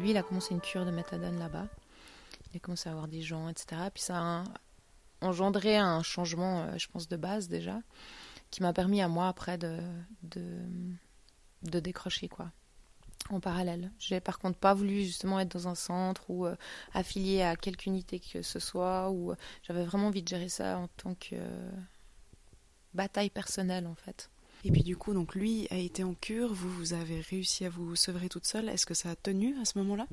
Lui, 0.00 0.10
il 0.10 0.16
a 0.16 0.22
commencé 0.22 0.54
une 0.54 0.60
cure 0.60 0.86
de 0.86 0.92
méthadone 0.92 1.38
là-bas. 1.38 1.66
Il 2.52 2.56
a 2.56 2.60
commencé 2.60 2.88
à 2.88 2.92
avoir 2.92 3.08
des 3.08 3.20
gens, 3.20 3.48
etc. 3.48 3.82
Puis 3.92 4.04
ça 4.04 4.44
engendré 5.20 5.76
un 5.76 6.02
changement, 6.02 6.62
euh, 6.62 6.78
je 6.78 6.88
pense, 6.88 7.08
de 7.08 7.16
base 7.16 7.48
déjà, 7.48 7.80
qui 8.50 8.62
m'a 8.62 8.72
permis 8.72 9.02
à 9.02 9.08
moi 9.08 9.28
après 9.28 9.58
de, 9.58 9.78
de, 10.22 11.80
décrocher, 11.80 12.28
quoi, 12.28 12.50
en 13.30 13.40
parallèle. 13.40 13.90
J'ai 13.98 14.20
par 14.20 14.38
contre 14.38 14.58
pas 14.58 14.74
voulu 14.74 15.02
justement 15.02 15.40
être 15.40 15.52
dans 15.52 15.68
un 15.68 15.74
centre 15.74 16.30
ou 16.30 16.46
euh, 16.46 16.56
affilié 16.94 17.42
à 17.42 17.56
quelque 17.56 17.86
unité 17.86 18.20
que 18.20 18.42
ce 18.42 18.58
soit, 18.58 19.10
ou 19.10 19.32
euh, 19.32 19.36
j'avais 19.62 19.84
vraiment 19.84 20.08
envie 20.08 20.22
de 20.22 20.28
gérer 20.28 20.48
ça 20.48 20.78
en 20.78 20.88
tant 20.88 21.14
que 21.14 21.36
bataille 22.94 23.30
personnelle, 23.30 23.86
en 23.86 23.94
fait. 23.94 24.30
Et 24.64 24.72
puis 24.72 24.82
du 24.82 24.96
coup, 24.96 25.14
donc 25.14 25.36
lui 25.36 25.68
a 25.70 25.76
été 25.76 26.02
en 26.02 26.14
cure, 26.14 26.52
vous, 26.52 26.70
vous 26.70 26.92
avez 26.92 27.20
réussi 27.20 27.64
à 27.64 27.70
vous 27.70 27.94
sevrer 27.94 28.28
toute 28.28 28.44
seule. 28.44 28.68
Est-ce 28.68 28.86
que 28.86 28.94
ça 28.94 29.10
a 29.10 29.14
tenu 29.14 29.56
à 29.60 29.64
ce 29.64 29.78
moment-là? 29.78 30.08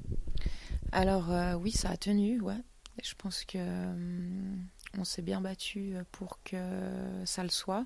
Alors 0.91 1.31
oui, 1.59 1.71
ça 1.71 1.89
a 1.89 1.97
tenu, 1.97 2.39
ouais. 2.41 2.61
Je 3.03 3.15
pense 3.15 3.43
que 3.43 3.57
on 4.99 5.05
s'est 5.05 5.21
bien 5.21 5.41
battu 5.41 5.95
pour 6.11 6.39
que 6.43 6.57
ça 7.25 7.43
le 7.43 7.49
soit. 7.49 7.85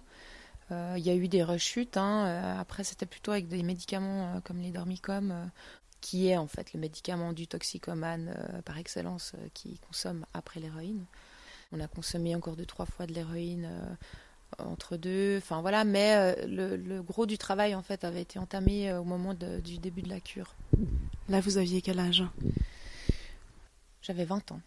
Euh, 0.71 0.95
il 0.97 1.05
y 1.05 1.09
a 1.09 1.15
eu 1.15 1.27
des 1.27 1.43
rechutes. 1.43 1.97
Hein. 1.97 2.25
Euh, 2.27 2.59
après, 2.59 2.83
c'était 2.83 3.05
plutôt 3.05 3.31
avec 3.31 3.47
des 3.47 3.63
médicaments 3.63 4.35
euh, 4.35 4.39
comme 4.41 4.59
les 4.59 4.71
dormicum, 4.71 5.49
qui 6.01 6.27
est 6.27 6.37
en 6.37 6.47
fait 6.47 6.73
le 6.73 6.79
médicament 6.79 7.33
du 7.33 7.47
toxicomane 7.47 8.33
par 8.63 8.77
excellence 8.77 9.33
qui 9.53 9.79
consomme 9.79 10.25
après 10.33 10.59
l'héroïne. 10.59 11.05
On 11.71 11.79
a 11.79 11.87
consommé 11.87 12.35
encore 12.35 12.55
deux 12.55 12.65
trois 12.65 12.85
fois 12.85 13.05
de 13.05 13.13
l'héroïne 13.13 13.69
entre 14.59 14.95
deux. 14.95 15.37
Enfin 15.37 15.59
voilà, 15.59 15.83
mais 15.83 16.47
le, 16.47 17.01
gros 17.01 17.25
du 17.25 17.37
travail 17.37 17.75
en 17.75 17.81
fait 17.81 18.05
avait 18.05 18.21
été 18.21 18.39
entamé 18.39 18.93
au 18.93 19.03
moment 19.03 19.33
du 19.33 19.77
début 19.77 20.01
de 20.01 20.09
la 20.09 20.21
cure. 20.21 20.55
Là, 21.27 21.41
vous 21.41 21.57
aviez 21.57 21.81
quel 21.81 21.99
âge? 21.99 22.23
J'avais 24.01 24.23
20 24.23 24.53
ans 24.53 24.61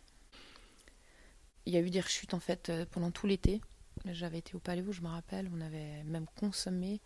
il 1.67 1.73
y 1.73 1.77
a 1.77 1.81
eu 1.81 1.91
des 1.91 2.01
rechutes 2.01 2.35
en 2.35 2.41
fait 2.41 2.69
euh, 2.69 2.87
pendant 2.91 3.11
tout 3.11 3.27
l'été. 3.27 3.61
J'avais 4.07 4.39
été 4.39 4.55
au 4.55 4.59
Paléo, 4.59 4.91
je 4.93 5.01
me 5.01 5.09
rappelle, 5.09 5.49
on 5.55 5.61
avait 5.61 6.03
même 6.05 6.27
consommé. 6.39 7.01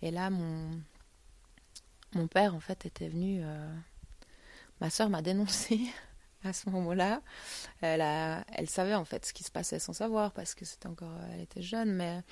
Et 0.00 0.10
là, 0.10 0.30
mon, 0.30 0.70
mon 2.14 2.26
père 2.26 2.54
en 2.54 2.60
fait 2.60 2.86
était 2.86 3.08
venu. 3.08 3.40
Euh, 3.42 3.74
ma 4.80 4.88
soeur 4.88 5.10
m'a 5.10 5.20
dénoncé 5.20 5.80
à 6.44 6.52
ce 6.52 6.70
moment-là. 6.70 7.20
Elle, 7.80 8.00
elle 8.00 8.70
savait 8.70 8.94
en 8.94 9.04
fait 9.04 9.26
ce 9.26 9.32
qui 9.32 9.44
se 9.44 9.50
passait 9.50 9.78
sans 9.78 9.92
savoir 9.92 10.32
parce 10.32 10.54
que 10.54 10.64
c'était 10.64 10.86
encore, 10.86 11.12
elle 11.32 11.40
était 11.40 11.62
jeune, 11.62 11.92
mais, 11.92 12.22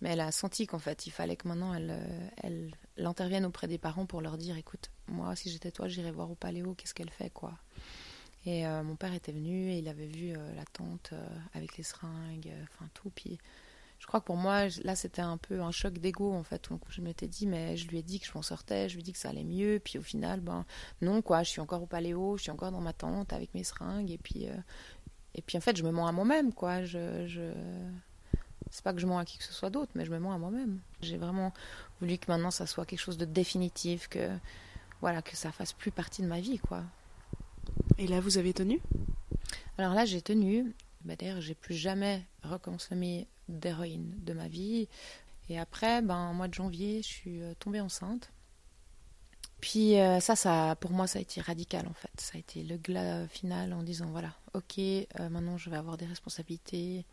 mais 0.00 0.10
elle 0.10 0.20
a 0.20 0.30
senti 0.30 0.66
qu'en 0.66 0.78
fait 0.78 1.06
il 1.06 1.10
fallait 1.10 1.36
que 1.36 1.48
maintenant 1.48 1.74
elle, 1.74 1.98
elle, 2.42 2.70
elle 2.96 3.06
intervienne 3.06 3.46
auprès 3.46 3.66
des 3.66 3.78
parents 3.78 4.06
pour 4.06 4.20
leur 4.20 4.36
dire, 4.36 4.56
écoute, 4.56 4.90
moi 5.08 5.34
si 5.34 5.50
j'étais 5.50 5.72
toi, 5.72 5.88
j'irais 5.88 6.12
voir 6.12 6.30
au 6.30 6.36
Paléo, 6.36 6.74
qu'est-ce 6.74 6.94
qu'elle 6.94 7.10
fait 7.10 7.30
quoi. 7.30 7.54
Et 8.46 8.66
euh, 8.66 8.82
mon 8.84 8.94
père 8.94 9.12
était 9.12 9.32
venu 9.32 9.70
et 9.70 9.78
il 9.78 9.88
avait 9.88 10.06
vu 10.06 10.32
euh, 10.32 10.54
la 10.54 10.64
tente 10.64 11.10
euh, 11.12 11.26
avec 11.52 11.76
les 11.76 11.82
seringues, 11.82 12.52
enfin 12.62 12.88
tout. 12.94 13.10
Puis 13.14 13.38
je 13.98 14.06
crois 14.06 14.20
que 14.20 14.26
pour 14.26 14.36
moi, 14.36 14.68
là, 14.84 14.94
c'était 14.94 15.22
un 15.22 15.36
peu 15.36 15.60
un 15.60 15.72
choc 15.72 15.94
d'ego 15.98 16.32
en 16.32 16.44
fait. 16.44 16.68
Donc 16.70 16.82
je 16.88 17.00
m'étais 17.00 17.26
dit, 17.26 17.46
mais 17.46 17.76
je 17.76 17.88
lui 17.88 17.98
ai 17.98 18.02
dit 18.02 18.20
que 18.20 18.26
je 18.26 18.32
m'en 18.34 18.42
sortais, 18.42 18.88
je 18.88 18.94
lui 18.94 19.00
ai 19.00 19.02
dit 19.02 19.12
que 19.12 19.18
ça 19.18 19.30
allait 19.30 19.42
mieux. 19.44 19.80
Puis 19.82 19.98
au 19.98 20.02
final, 20.02 20.40
ben 20.40 20.64
non, 21.02 21.22
quoi, 21.22 21.42
je 21.42 21.50
suis 21.50 21.60
encore 21.60 21.82
au 21.82 21.86
paléo, 21.86 22.36
je 22.36 22.44
suis 22.44 22.52
encore 22.52 22.70
dans 22.70 22.80
ma 22.80 22.92
tente 22.92 23.32
avec 23.32 23.52
mes 23.52 23.64
seringues. 23.64 24.12
Et 24.12 24.18
puis, 24.18 24.46
Et 25.34 25.42
puis 25.42 25.58
en 25.58 25.60
fait, 25.60 25.76
je 25.76 25.82
me 25.84 25.90
mens 25.90 26.06
à 26.06 26.12
moi-même, 26.12 26.52
quoi. 26.52 26.84
Je, 26.84 27.26
je... 27.26 27.52
C'est 28.70 28.82
pas 28.82 28.92
que 28.92 29.00
je 29.00 29.06
mens 29.06 29.18
à 29.18 29.24
qui 29.24 29.38
que 29.38 29.44
ce 29.44 29.52
soit 29.52 29.70
d'autre, 29.70 29.92
mais 29.94 30.04
je 30.04 30.10
me 30.10 30.18
mens 30.18 30.32
à 30.32 30.38
moi-même. 30.38 30.80
J'ai 31.00 31.18
vraiment 31.18 31.52
voulu 32.00 32.18
que 32.18 32.30
maintenant 32.30 32.50
ça 32.50 32.66
soit 32.66 32.86
quelque 32.86 33.00
chose 33.00 33.18
de 33.18 33.24
définitif, 33.24 34.08
que 34.08 34.28
voilà, 35.00 35.20
que 35.22 35.36
ça 35.36 35.52
fasse 35.52 35.72
plus 35.72 35.90
partie 35.90 36.22
de 36.22 36.26
ma 36.26 36.40
vie, 36.40 36.58
quoi. 36.58 36.84
Et 37.98 38.06
là, 38.06 38.20
vous 38.20 38.36
avez 38.36 38.52
tenu 38.52 38.80
Alors 39.78 39.94
là, 39.94 40.04
j'ai 40.04 40.20
tenu. 40.20 40.74
Bah, 41.04 41.16
D'ailleurs, 41.16 41.40
j'ai 41.40 41.54
plus 41.54 41.74
jamais 41.74 42.26
reconsommé 42.42 43.26
d'héroïne 43.48 44.12
de 44.18 44.34
ma 44.34 44.48
vie. 44.48 44.88
Et 45.48 45.58
après, 45.58 46.02
ben, 46.02 46.30
au 46.30 46.34
mois 46.34 46.48
de 46.48 46.54
janvier, 46.54 47.02
je 47.02 47.08
suis 47.08 47.42
euh, 47.42 47.54
tombée 47.58 47.80
enceinte. 47.80 48.30
Puis 49.60 49.98
euh, 49.98 50.20
ça, 50.20 50.36
ça, 50.36 50.76
pour 50.80 50.90
moi, 50.90 51.06
ça 51.06 51.18
a 51.18 51.22
été 51.22 51.40
radical 51.40 51.86
en 51.88 51.94
fait. 51.94 52.10
Ça 52.20 52.32
a 52.34 52.38
été 52.38 52.62
le 52.62 52.76
glas 52.76 53.26
final 53.28 53.72
en 53.72 53.82
disant 53.82 54.10
voilà, 54.10 54.34
ok, 54.52 54.78
euh, 54.78 55.28
maintenant 55.30 55.56
je 55.56 55.70
vais 55.70 55.76
avoir 55.76 55.96
des 55.96 56.04
responsabilités, 56.04 57.06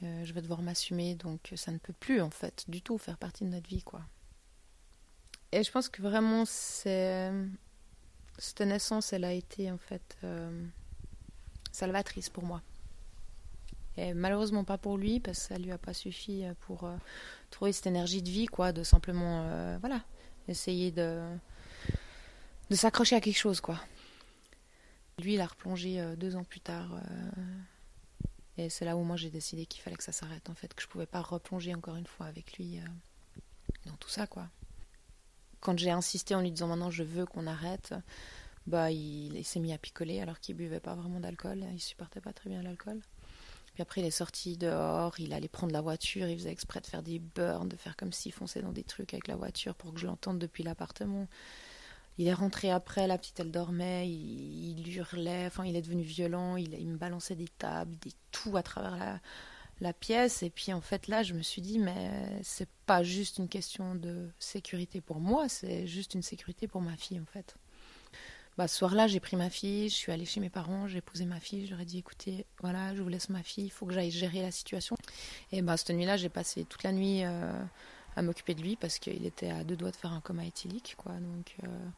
je 0.00 0.32
vais 0.32 0.42
devoir 0.42 0.62
m'assumer, 0.62 1.14
donc 1.14 1.52
ça 1.54 1.70
ne 1.70 1.78
peut 1.78 1.92
plus 1.92 2.20
en 2.22 2.30
fait 2.30 2.64
du 2.66 2.82
tout 2.82 2.98
faire 2.98 3.18
partie 3.18 3.44
de 3.44 3.50
notre 3.50 3.68
vie 3.68 3.82
quoi. 3.82 4.00
Et 5.52 5.62
je 5.62 5.70
pense 5.70 5.88
que 5.88 6.02
vraiment 6.02 6.44
c'est 6.44 7.30
cette 8.42 8.62
naissance, 8.62 9.12
elle 9.12 9.24
a 9.24 9.32
été 9.32 9.70
en 9.70 9.78
fait 9.78 10.18
salvatrice 11.72 12.28
pour 12.28 12.44
moi. 12.44 12.62
Et 13.96 14.14
malheureusement 14.14 14.64
pas 14.64 14.78
pour 14.78 14.96
lui, 14.96 15.20
parce 15.20 15.38
que 15.38 15.44
ça 15.54 15.58
lui 15.58 15.70
a 15.70 15.78
pas 15.78 15.92
suffi 15.92 16.44
euh, 16.44 16.54
pour 16.60 16.84
euh, 16.84 16.96
trouver 17.50 17.72
cette 17.72 17.86
énergie 17.86 18.22
de 18.22 18.30
vie, 18.30 18.46
quoi, 18.46 18.72
de 18.72 18.82
simplement, 18.82 19.42
euh, 19.44 19.76
voilà, 19.80 20.02
essayer 20.48 20.90
de, 20.90 21.22
de 22.70 22.76
s'accrocher 22.76 23.16
à 23.16 23.20
quelque 23.20 23.38
chose, 23.38 23.60
quoi. 23.60 23.78
Lui, 25.18 25.34
il 25.34 25.40
a 25.40 25.46
replongé 25.46 26.02
deux 26.16 26.36
ans 26.36 26.42
plus 26.42 26.60
tard. 26.60 26.98
et 28.56 28.70
c'est 28.70 28.86
là 28.86 28.96
où 28.96 29.04
moi 29.04 29.16
j'ai 29.16 29.30
décidé 29.30 29.66
qu'il 29.66 29.82
fallait 29.82 29.96
que 29.96 30.02
ça 30.02 30.10
s'arrête, 30.10 30.48
en 30.48 30.54
fait, 30.54 30.72
que 30.72 30.82
je 30.82 30.88
pouvais 30.88 31.06
pas 31.06 31.20
replonger 31.20 31.74
encore 31.74 31.96
une 31.96 32.06
fois 32.06 32.26
avec 32.26 32.56
lui 32.56 32.80
dans 33.84 33.96
tout 33.96 34.08
ça, 34.08 34.26
quoi. 34.26 34.48
Quand 35.62 35.78
j'ai 35.78 35.90
insisté 35.90 36.34
en 36.34 36.42
lui 36.42 36.50
disant 36.50 36.66
maintenant 36.66 36.90
je 36.90 37.02
veux 37.02 37.24
qu'on 37.24 37.46
arrête, 37.46 37.94
bah 38.66 38.90
il, 38.90 39.34
il 39.34 39.44
s'est 39.44 39.60
mis 39.60 39.72
à 39.72 39.78
picoler 39.78 40.20
alors 40.20 40.38
qu'il 40.38 40.54
buvait 40.56 40.80
pas 40.80 40.94
vraiment 40.94 41.20
d'alcool, 41.20 41.64
il 41.72 41.80
supportait 41.80 42.20
pas 42.20 42.34
très 42.34 42.50
bien 42.50 42.62
l'alcool. 42.62 43.00
Puis 43.74 43.80
après, 43.80 44.02
il 44.02 44.06
est 44.06 44.10
sorti 44.10 44.58
dehors, 44.58 45.18
il 45.18 45.32
allait 45.32 45.48
prendre 45.48 45.72
la 45.72 45.80
voiture, 45.80 46.28
il 46.28 46.36
faisait 46.36 46.50
exprès 46.50 46.80
de 46.80 46.86
faire 46.86 47.02
des 47.02 47.18
burns, 47.18 47.68
de 47.68 47.76
faire 47.76 47.96
comme 47.96 48.12
s'il 48.12 48.32
fonçait 48.32 48.60
dans 48.60 48.72
des 48.72 48.84
trucs 48.84 49.14
avec 49.14 49.28
la 49.28 49.36
voiture 49.36 49.74
pour 49.74 49.94
que 49.94 50.00
je 50.00 50.06
l'entende 50.06 50.38
depuis 50.38 50.62
l'appartement. 50.62 51.26
Il 52.18 52.28
est 52.28 52.34
rentré 52.34 52.70
après, 52.70 53.06
la 53.06 53.16
petite 53.16 53.40
elle 53.40 53.50
dormait, 53.50 54.10
il, 54.10 54.94
hurlait, 54.94 55.46
enfin 55.46 55.64
il 55.64 55.76
est 55.76 55.80
devenu 55.80 56.02
violent, 56.02 56.56
il, 56.56 56.86
me 56.86 56.98
balançait 56.98 57.34
des 57.34 57.48
tables, 57.48 57.96
des 58.02 58.12
tout 58.30 58.58
à 58.58 58.62
travers 58.62 58.96
la, 58.98 59.20
la 59.80 59.92
pièce. 59.92 60.42
Et 60.42 60.50
puis 60.50 60.72
en 60.72 60.80
fait 60.80 61.08
là, 61.08 61.22
je 61.22 61.34
me 61.34 61.42
suis 61.42 61.62
dit, 61.62 61.78
mais 61.78 62.10
c'est 62.42 62.68
pas 62.86 63.02
juste 63.02 63.38
une 63.38 63.48
question 63.48 63.94
de 63.94 64.28
sécurité 64.38 65.00
pour 65.00 65.20
moi, 65.20 65.48
c'est 65.48 65.86
juste 65.86 66.14
une 66.14 66.22
sécurité 66.22 66.68
pour 66.68 66.80
ma 66.80 66.96
fille 66.96 67.20
en 67.20 67.26
fait. 67.26 67.56
Bah, 68.58 68.68
ce 68.68 68.76
soir-là, 68.76 69.06
j'ai 69.06 69.18
pris 69.18 69.36
ma 69.36 69.48
fille, 69.48 69.88
je 69.88 69.94
suis 69.94 70.12
allée 70.12 70.26
chez 70.26 70.38
mes 70.38 70.50
parents, 70.50 70.86
j'ai 70.86 71.00
posé 71.00 71.24
ma 71.24 71.40
fille, 71.40 71.74
ai 71.80 71.84
dit 71.86 71.98
écoutez, 71.98 72.44
voilà, 72.60 72.94
je 72.94 73.00
vous 73.00 73.08
laisse 73.08 73.30
ma 73.30 73.42
fille, 73.42 73.64
il 73.64 73.70
faut 73.70 73.86
que 73.86 73.94
j'aille 73.94 74.10
gérer 74.10 74.42
la 74.42 74.50
situation. 74.50 74.94
Et 75.52 75.62
bah, 75.62 75.78
cette 75.78 75.96
nuit-là, 75.96 76.18
j'ai 76.18 76.28
passé 76.28 76.64
toute 76.66 76.82
la 76.82 76.92
nuit 76.92 77.24
euh, 77.24 77.50
à 78.14 78.20
m'occuper 78.20 78.54
de 78.54 78.60
lui 78.60 78.76
parce 78.76 78.98
qu'il 78.98 79.24
était 79.24 79.50
à 79.50 79.64
deux 79.64 79.76
doigts 79.76 79.90
de 79.90 79.96
faire 79.96 80.12
un 80.12 80.20
coma 80.20 80.44
éthylique. 80.44 80.96
Quoi, 80.98 81.12
donc, 81.12 81.56
euh, 81.64 81.88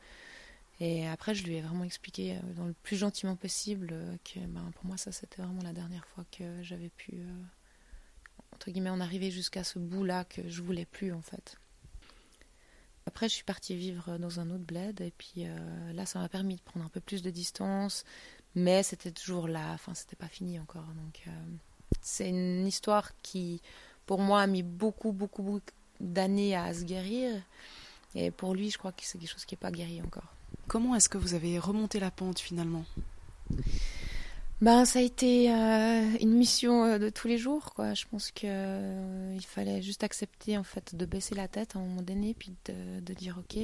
et 0.78 1.08
après, 1.08 1.34
je 1.34 1.44
lui 1.44 1.56
ai 1.56 1.60
vraiment 1.60 1.82
expliqué 1.84 2.34
euh, 2.34 2.52
dans 2.56 2.66
le 2.66 2.74
plus 2.84 2.96
gentiment 2.96 3.34
possible 3.34 3.92
que 4.22 4.38
bah, 4.46 4.60
pour 4.76 4.84
moi, 4.84 4.96
ça, 4.96 5.10
c'était 5.10 5.42
vraiment 5.42 5.62
la 5.62 5.72
dernière 5.72 6.06
fois 6.06 6.24
que 6.30 6.62
j'avais 6.62 6.90
pu, 6.90 7.14
entre 8.54 8.70
guillemets, 8.70 8.90
en 8.90 9.00
arriver 9.00 9.30
jusqu'à 9.30 9.64
ce 9.64 9.78
bout-là 9.78 10.24
que 10.24 10.48
je 10.48 10.62
voulais 10.62 10.86
plus 10.86 11.12
en 11.12 11.22
fait. 11.22 11.56
Après, 13.06 13.28
je 13.28 13.34
suis 13.34 13.44
partie 13.44 13.76
vivre 13.76 14.16
dans 14.18 14.40
un 14.40 14.50
autre 14.50 14.64
bled 14.64 15.00
et 15.00 15.12
puis 15.16 15.44
euh, 15.44 15.92
là, 15.92 16.06
ça 16.06 16.18
m'a 16.18 16.28
permis 16.28 16.56
de 16.56 16.62
prendre 16.62 16.86
un 16.86 16.88
peu 16.88 17.00
plus 17.00 17.20
de 17.20 17.30
distance, 17.30 18.04
mais 18.54 18.82
c'était 18.82 19.10
toujours 19.10 19.46
là, 19.46 19.72
enfin, 19.74 19.94
c'était 19.94 20.16
pas 20.16 20.28
fini 20.28 20.58
encore. 20.58 20.86
Donc, 20.86 21.22
euh, 21.26 21.30
c'est 22.00 22.28
une 22.30 22.66
histoire 22.66 23.10
qui, 23.20 23.60
pour 24.06 24.20
moi, 24.20 24.40
a 24.40 24.46
mis 24.46 24.62
beaucoup, 24.62 25.12
beaucoup, 25.12 25.42
beaucoup 25.42 25.60
d'années 26.00 26.56
à 26.56 26.72
se 26.72 26.84
guérir. 26.84 27.42
Et 28.14 28.30
pour 28.30 28.54
lui, 28.54 28.70
je 28.70 28.78
crois 28.78 28.92
que 28.92 29.02
c'est 29.02 29.18
quelque 29.18 29.30
chose 29.30 29.44
qui 29.44 29.54
n'est 29.54 29.58
pas 29.60 29.70
guéri 29.70 30.00
encore. 30.00 30.32
Comment 30.66 30.94
est-ce 30.94 31.08
que 31.08 31.18
vous 31.18 31.34
avez 31.34 31.58
remonté 31.58 32.00
la 32.00 32.10
pente 32.10 32.38
finalement? 32.38 32.84
Ben, 34.60 34.84
ça 34.84 35.00
a 35.00 35.02
été 35.02 35.52
euh, 35.52 36.16
une 36.20 36.32
mission 36.32 36.84
euh, 36.84 36.98
de 36.98 37.10
tous 37.10 37.26
les 37.28 37.38
jours, 37.38 37.74
quoi. 37.74 37.94
Je 37.94 38.04
pense 38.06 38.30
que 38.30 38.42
euh, 38.44 39.34
il 39.34 39.44
fallait 39.44 39.82
juste 39.82 40.04
accepter 40.04 40.56
en 40.56 40.62
fait 40.62 40.94
de 40.94 41.04
baisser 41.06 41.34
la 41.34 41.48
tête 41.48 41.74
à 41.74 41.80
un 41.80 41.82
moment 41.82 42.02
donné, 42.02 42.34
puis 42.34 42.54
de, 42.66 43.14
dire 43.14 43.38
ok, 43.38 43.60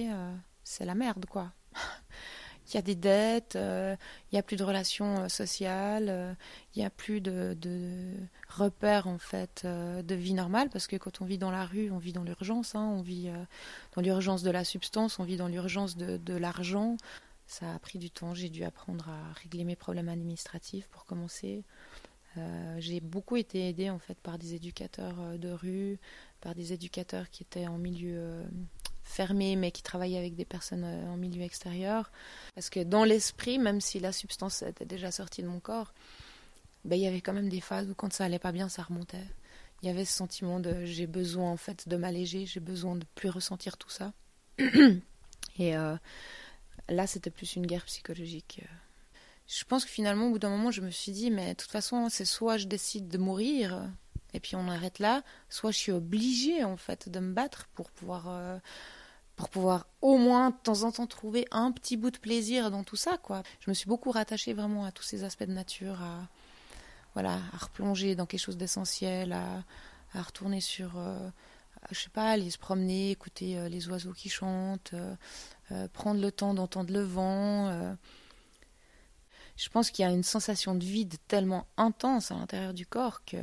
c'est 0.65 0.85
la 0.85 0.95
merde, 0.95 1.27
quoi. 1.27 1.53
il 2.69 2.75
y 2.75 2.77
a 2.77 2.83
des 2.83 2.97
dettes, 2.97 3.57
il 3.57 4.33
n'y 4.33 4.39
a 4.39 4.43
plus 4.43 4.57
de 4.57 4.65
relations 4.65 5.29
sociales, 5.29 6.37
il 6.75 6.81
n'y 6.81 6.85
a 6.85 6.91
plus 6.91 7.21
de, 7.21 8.15
repères 8.49 9.07
en 9.07 9.19
fait 9.19 9.65
de 9.65 10.15
vie 10.15 10.35
normale, 10.35 10.71
parce 10.71 10.87
que 10.87 10.97
quand 10.97 11.21
on 11.21 11.25
vit 11.25 11.39
dans 11.39 11.51
la 11.51 11.65
rue, 11.65 11.91
on 11.91 11.99
vit 11.99 12.13
dans 12.13 12.25
l'urgence, 12.25 12.75
hein, 12.75 12.93
on 12.97 13.03
vit 13.03 13.31
dans 13.95 14.03
l'urgence 14.03 14.43
de 14.43 14.51
la 14.51 14.65
substance, 14.65 15.19
on 15.19 15.25
vit 15.25 15.37
dans 15.37 15.49
l'urgence 15.49 15.97
de 15.97 16.37
l'argent. 16.37 16.97
Ça 17.51 17.75
a 17.75 17.79
pris 17.81 17.99
du 17.99 18.13
temps, 18.13 18.33
j'ai 18.33 18.49
dû 18.49 18.63
apprendre 18.63 19.09
à 19.09 19.33
régler 19.33 19.65
mes 19.65 19.75
problèmes 19.75 20.09
administratifs 20.09 20.87
pour 20.87 21.05
commencer. 21.05 21.65
Euh, 22.37 22.77
j'ai 22.79 23.01
beaucoup 23.01 23.37
été 23.37 23.69
aidée 23.69 23.91
en 23.91 23.99
fait 23.99 24.17
par 24.21 24.39
des 24.39 24.55
éducateurs 24.55 25.19
euh, 25.19 25.37
de 25.37 25.51
rue, 25.51 25.99
par 26.41 26.55
des 26.55 26.73
éducateurs 26.73 27.29
qui 27.29 27.43
étaient 27.43 27.67
en 27.67 27.77
milieu 27.77 28.15
euh, 28.19 28.45
fermé 29.03 29.57
mais 29.57 29.73
qui 29.73 29.83
travaillaient 29.83 30.17
avec 30.17 30.37
des 30.37 30.45
personnes 30.45 30.85
en 30.85 31.17
milieu 31.17 31.43
extérieur. 31.43 32.13
Parce 32.55 32.71
que 32.71 32.85
dans 32.85 33.03
l'esprit, 33.03 33.59
même 33.59 33.81
si 33.81 33.99
la 33.99 34.13
substance 34.13 34.63
était 34.63 34.87
déjà 34.87 35.11
sortie 35.11 35.43
de 35.43 35.49
mon 35.49 35.59
corps, 35.59 35.93
ben, 36.85 36.95
il 36.95 37.03
y 37.03 37.09
avait 37.09 37.21
quand 37.21 37.33
même 37.33 37.49
des 37.49 37.61
phases 37.61 37.91
où 37.91 37.97
quand 37.97 38.13
ça 38.13 38.27
allait 38.27 38.39
pas 38.39 38.53
bien, 38.53 38.69
ça 38.69 38.85
remontait. 38.85 39.27
Il 39.83 39.89
y 39.89 39.91
avait 39.91 40.05
ce 40.05 40.13
sentiment 40.13 40.61
de 40.61 40.85
j'ai 40.85 41.09
besoin 41.09 41.51
en 41.51 41.57
fait 41.57 41.89
de 41.89 41.97
m'alléger, 41.97 42.47
j'ai 42.47 42.61
besoin 42.61 42.95
de 42.95 43.05
plus 43.17 43.29
ressentir 43.29 43.77
tout 43.77 43.91
ça. 43.91 44.13
Et 45.59 45.75
Là, 46.89 47.07
c'était 47.07 47.31
plus 47.31 47.57
une 47.57 47.67
guerre 47.67 47.85
psychologique. 47.85 48.63
Je 49.47 49.65
pense 49.65 49.85
que 49.85 49.91
finalement, 49.91 50.29
au 50.29 50.31
bout 50.31 50.39
d'un 50.39 50.51
moment, 50.51 50.71
je 50.71 50.81
me 50.81 50.91
suis 50.91 51.13
dit, 51.13 51.31
mais 51.31 51.55
de 51.55 51.55
toute 51.55 51.71
façon, 51.71 52.09
c'est 52.09 52.25
soit 52.25 52.57
je 52.57 52.67
décide 52.67 53.09
de 53.09 53.19
mourir, 53.19 53.91
et 54.33 54.41
puis 54.41 54.55
on 54.55 54.69
arrête 54.69 54.99
là, 55.01 55.23
soit 55.49 55.73
je 55.73 55.79
suis 55.79 55.93
obligée, 55.93 56.63
en 56.63 56.77
fait, 56.77 57.09
de 57.09 57.19
me 57.19 57.33
battre 57.33 57.69
pour 57.75 57.91
pouvoir, 57.91 58.29
euh, 58.29 58.59
pour 59.35 59.49
pouvoir 59.49 59.87
au 60.03 60.19
moins, 60.19 60.51
de 60.51 60.57
temps 60.63 60.85
en 60.85 60.93
temps, 60.93 61.07
trouver 61.07 61.47
un 61.51 61.73
petit 61.73 61.97
bout 61.97 62.13
de 62.13 62.19
plaisir 62.19 62.71
dans 62.71 62.85
tout 62.85 62.97
ça, 62.97 63.19
quoi. 63.19 63.43
Je 63.61 63.71
me 63.71 63.75
suis 63.75 63.89
beaucoup 63.89 64.13
rattachée 64.13 64.53
vraiment 64.53 64.85
à 64.85 64.93
tous 64.93 65.03
ces 65.03 65.25
aspects 65.25 65.45
de 65.45 65.53
nature, 65.53 66.01
à, 66.01 66.29
voilà, 67.15 67.41
à 67.53 67.57
replonger 67.57 68.15
dans 68.15 68.27
quelque 68.27 68.41
chose 68.41 68.57
d'essentiel, 68.57 69.33
à, 69.33 70.23
retourner 70.23 70.61
sur... 70.61 70.97
Euh, 70.97 71.29
je 71.91 71.99
sais 71.99 72.11
pas, 72.11 72.31
aller 72.31 72.51
se 72.51 72.59
promener, 72.59 73.11
écouter 73.11 73.59
euh, 73.59 73.69
les 73.69 73.89
oiseaux 73.89 74.13
qui 74.13 74.29
chantent, 74.29 74.93
euh, 74.95 75.15
prendre 75.93 76.21
le 76.21 76.33
temps 76.33 76.55
d'entendre 76.55 76.93
le 76.93 77.03
vent. 77.03 77.69
Euh. 77.69 77.95
Je 79.57 79.69
pense 79.69 79.91
qu'il 79.91 80.05
y 80.05 80.09
a 80.09 80.11
une 80.11 80.23
sensation 80.23 80.75
de 80.75 80.85
vide 80.85 81.17
tellement 81.29 81.67
intense 81.77 82.31
à 82.31 82.35
l'intérieur 82.35 82.75
du 82.75 82.87
corps 82.87 83.25
que 83.25 83.37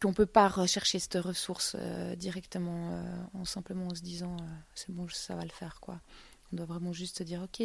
qu'on 0.00 0.08
ne 0.08 0.14
peut 0.14 0.26
pas 0.26 0.48
rechercher 0.48 0.98
cette 0.98 1.14
ressource 1.14 1.76
euh, 1.78 2.16
directement 2.16 3.04
en 3.34 3.44
simplement 3.44 3.86
en 3.86 3.94
se 3.94 4.02
disant 4.02 4.36
c'est 4.74 4.90
bon 4.90 5.06
ça 5.08 5.36
va 5.36 5.44
le 5.44 5.50
faire 5.50 5.78
quoi 5.80 6.00
on 6.52 6.56
doit 6.56 6.66
vraiment 6.66 6.92
juste 6.92 7.18
se 7.18 7.22
dire 7.22 7.42
ok 7.42 7.62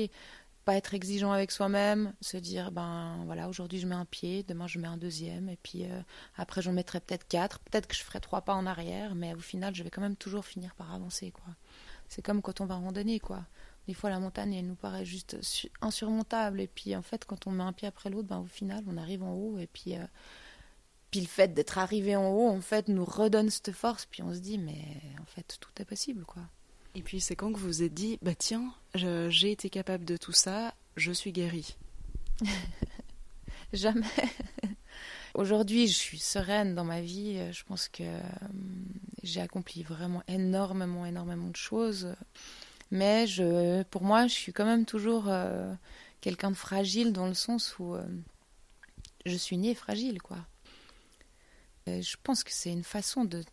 pas 0.66 0.76
être 0.76 0.94
exigeant 0.94 1.32
avec 1.32 1.50
soi-même 1.50 2.14
se 2.22 2.38
dire 2.38 2.72
ben 2.72 3.24
voilà 3.26 3.50
aujourd'hui 3.50 3.80
je 3.80 3.88
mets 3.88 3.96
un 3.96 4.06
pied 4.06 4.44
demain 4.44 4.68
je 4.68 4.78
mets 4.78 4.88
un 4.88 4.98
deuxième 4.98 5.50
et 5.50 5.58
puis 5.64 5.86
après 6.36 6.62
j'en 6.62 6.74
mettrai 6.74 7.00
peut-être 7.00 7.28
quatre 7.28 7.58
peut-être 7.60 7.88
que 7.88 7.96
je 7.96 8.04
ferai 8.04 8.20
trois 8.20 8.42
pas 8.42 8.54
en 8.54 8.68
arrière 8.68 9.16
mais 9.16 9.34
au 9.34 9.40
final 9.40 9.74
je 9.74 9.82
vais 9.82 9.90
quand 9.90 10.02
même 10.02 10.18
toujours 10.18 10.46
finir 10.46 10.76
par 10.76 10.94
avancer 10.94 11.32
quoi 11.32 11.56
c'est 12.10 12.22
comme 12.22 12.42
quand 12.42 12.62
on 12.62 12.66
va 12.66 12.76
randonner, 12.76 13.20
quoi. 13.20 13.46
Des 13.88 13.94
fois, 13.94 14.10
la 14.10 14.20
montagne, 14.20 14.54
elle 14.54 14.68
nous 14.68 14.76
paraît 14.76 15.06
juste 15.06 15.38
insurmontable. 15.82 16.60
Et 16.60 16.68
puis, 16.68 16.96
en 16.96 17.02
fait, 17.02 17.24
quand 17.26 17.48
on 17.48 17.52
met 17.52 17.64
un 17.64 17.74
pied 17.74 17.88
après 17.88 18.10
l'autre, 18.10 18.28
ben, 18.28 18.40
au 18.40 18.46
final, 18.46 18.84
on 18.88 18.98
arrive 18.98 19.24
en 19.24 19.34
haut. 19.34 19.60
Et 19.60 19.68
puis, 19.68 19.96
euh, 19.96 20.04
puis 21.10 21.22
le 21.22 21.28
fait 21.28 21.54
d'être 21.54 21.78
arrivé 21.78 22.16
en 22.16 22.28
haut, 22.28 22.50
en 22.50 22.60
fait, 22.60 22.90
nous 22.90 23.06
redonne 23.06 23.50
cette 23.50 23.72
force. 23.72 24.06
Puis 24.06 24.22
on 24.24 24.34
se 24.34 24.40
dit, 24.40 24.58
mais 24.58 25.02
en 25.22 25.26
fait, 25.26 25.58
tout 25.62 25.70
est 25.82 25.86
possible, 25.86 26.26
quoi. 26.26 26.44
Et 26.96 27.02
puis, 27.02 27.22
c'est 27.22 27.36
quand 27.36 27.54
que 27.54 27.60
vous 27.60 27.68
vous 27.68 27.84
êtes 27.84 27.94
dit, 27.94 28.18
bah 28.22 28.36
tiens, 28.36 28.74
j'ai 28.94 29.52
été 29.52 29.70
capable 29.70 30.04
de 30.04 30.18
tout 30.18 30.34
ça, 30.34 30.74
je 30.96 31.12
suis 31.12 31.32
guérie 31.32 31.78
Jamais. 33.74 34.06
Aujourd'hui, 35.34 35.88
je 35.88 35.94
suis 35.94 36.20
sereine 36.20 36.74
dans 36.74 36.86
ma 36.86 37.02
vie. 37.02 37.40
Je 37.52 37.64
pense 37.64 37.88
que 37.88 38.04
euh, 38.04 38.22
j'ai 39.24 39.42
accompli 39.42 39.84
vraiment 39.84 40.24
énormément, 40.28 41.06
énormément 41.06 41.50
de 41.50 41.56
choses. 41.56 42.14
Mais 42.92 43.28
je, 43.28 43.84
pour 43.84 44.04
moi, 44.04 44.28
je 44.28 44.34
suis 44.34 44.54
quand 44.54 44.66
même 44.66 44.86
toujours 44.86 45.26
euh, 45.28 45.74
quelqu'un 46.22 46.52
de 46.52 46.56
fragile 46.56 47.14
dans 47.14 47.28
le 47.28 47.34
sens 47.34 47.78
où, 47.80 47.96
euh, 47.96 48.06
je 49.26 49.36
suis 49.36 49.58
née 49.58 49.76
fragile, 49.76 50.22
quoi. 50.22 50.38
je 51.86 52.16
pense 52.24 52.44
que 52.44 52.52
c'est 52.52 52.72
une 52.72 52.84
façon 52.84 53.26
de, 53.26 53.44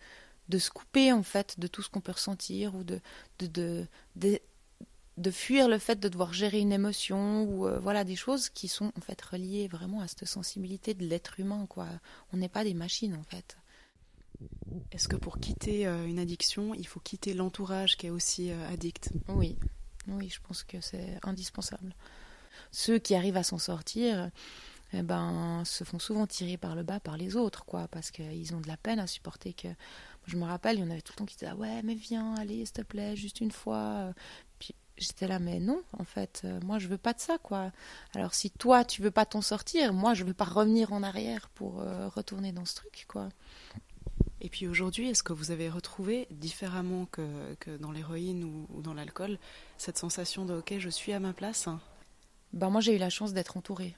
se 0.58 0.70
couper, 0.70 1.12
en 1.12 1.22
fait, 1.22 1.58
de 1.58 1.66
tout 1.66 1.82
ce 1.82 1.88
qu'on 1.88 2.00
peut 2.00 2.12
ressentir 2.12 2.74
ou 2.76 2.84
de, 2.84 3.00
de, 3.40 3.86
de, 4.14 4.38
de, 5.16 5.30
fuir 5.30 5.68
le 5.68 5.78
fait 5.78 5.98
de 5.98 6.08
devoir 6.08 6.32
gérer 6.32 6.60
une 6.60 6.72
émotion 6.72 7.42
ou 7.44 7.66
euh, 7.66 7.78
voilà 7.80 8.04
des 8.04 8.16
choses 8.16 8.48
qui 8.48 8.68
sont 8.68 8.92
en 8.96 9.00
fait 9.00 9.20
reliées 9.20 9.66
vraiment 9.66 10.00
à 10.00 10.06
cette 10.06 10.26
sensibilité 10.26 10.94
de 10.94 11.04
l'être 11.06 11.40
humain, 11.40 11.66
quoi. 11.68 11.88
On 12.32 12.36
n'est 12.36 12.48
pas 12.48 12.62
des 12.62 12.74
machines, 12.74 13.16
en 13.16 13.24
fait. 13.24 13.56
Est-ce 14.92 15.08
que 15.08 15.16
pour 15.16 15.38
quitter 15.38 15.86
euh, 15.86 16.06
une 16.06 16.18
addiction, 16.18 16.74
il 16.74 16.86
faut 16.86 17.00
quitter 17.00 17.34
l'entourage 17.34 17.96
qui 17.96 18.06
est 18.06 18.10
aussi 18.10 18.50
euh, 18.50 18.68
addict? 18.68 19.10
Oui, 19.28 19.58
oui, 20.08 20.28
je 20.28 20.40
pense 20.46 20.62
que 20.64 20.80
c'est 20.80 21.18
indispensable. 21.22 21.94
Ceux 22.70 22.98
qui 22.98 23.14
arrivent 23.14 23.36
à 23.36 23.42
s'en 23.42 23.58
sortir, 23.58 24.30
eh 24.92 25.02
ben, 25.02 25.62
se 25.64 25.84
font 25.84 25.98
souvent 25.98 26.26
tirer 26.26 26.56
par 26.56 26.74
le 26.74 26.82
bas 26.82 27.00
par 27.00 27.16
les 27.16 27.36
autres, 27.36 27.64
quoi, 27.64 27.88
parce 27.88 28.10
qu'ils 28.10 28.54
ont 28.54 28.60
de 28.60 28.68
la 28.68 28.76
peine 28.76 28.98
à 28.98 29.06
supporter 29.06 29.52
que. 29.52 29.68
Je 30.26 30.38
me 30.38 30.44
rappelle, 30.44 30.78
il 30.78 30.80
y 30.80 30.84
en 30.84 30.90
avait 30.90 31.02
tout 31.02 31.12
le 31.12 31.18
temps 31.18 31.26
qui 31.26 31.36
disaient 31.36 31.50
ah 31.50 31.56
ouais, 31.56 31.82
mais 31.82 31.94
viens, 31.94 32.34
allez, 32.36 32.64
s'il 32.64 32.72
te 32.72 32.80
plaît, 32.80 33.14
juste 33.14 33.40
une 33.40 33.50
fois. 33.50 34.14
Puis 34.58 34.74
j'étais 34.96 35.28
là, 35.28 35.38
mais 35.38 35.60
non, 35.60 35.82
en 35.98 36.04
fait, 36.04 36.40
euh, 36.44 36.60
moi 36.62 36.78
je 36.78 36.88
veux 36.88 36.96
pas 36.96 37.12
de 37.12 37.20
ça, 37.20 37.36
quoi. 37.36 37.72
Alors 38.14 38.32
si 38.32 38.50
toi 38.50 38.86
tu 38.86 39.02
veux 39.02 39.10
pas 39.10 39.26
t'en 39.26 39.42
sortir, 39.42 39.92
moi 39.92 40.14
je 40.14 40.24
veux 40.24 40.32
pas 40.32 40.46
revenir 40.46 40.94
en 40.94 41.02
arrière 41.02 41.50
pour 41.50 41.74
retourner 42.14 42.52
dans 42.52 42.64
ce 42.64 42.76
truc, 42.76 43.04
quoi. 43.06 43.28
Et 44.44 44.50
puis 44.50 44.68
aujourd'hui, 44.68 45.08
est-ce 45.08 45.22
que 45.22 45.32
vous 45.32 45.52
avez 45.52 45.70
retrouvé, 45.70 46.28
différemment 46.30 47.06
que, 47.06 47.78
dans 47.80 47.90
l'héroïne 47.90 48.44
ou, 48.44 48.82
dans 48.82 48.92
l'alcool, 48.92 49.38
cette 49.78 49.96
sensation 49.96 50.44
de 50.44 50.52
OK, 50.52 50.74
je 50.78 50.90
suis 50.90 51.14
à 51.14 51.18
ma 51.18 51.32
place 51.32 51.66
ben 52.52 52.68
Moi, 52.68 52.82
j'ai 52.82 52.94
eu 52.94 52.98
la 52.98 53.08
chance 53.08 53.32
d'être 53.32 53.56
entourée, 53.56 53.96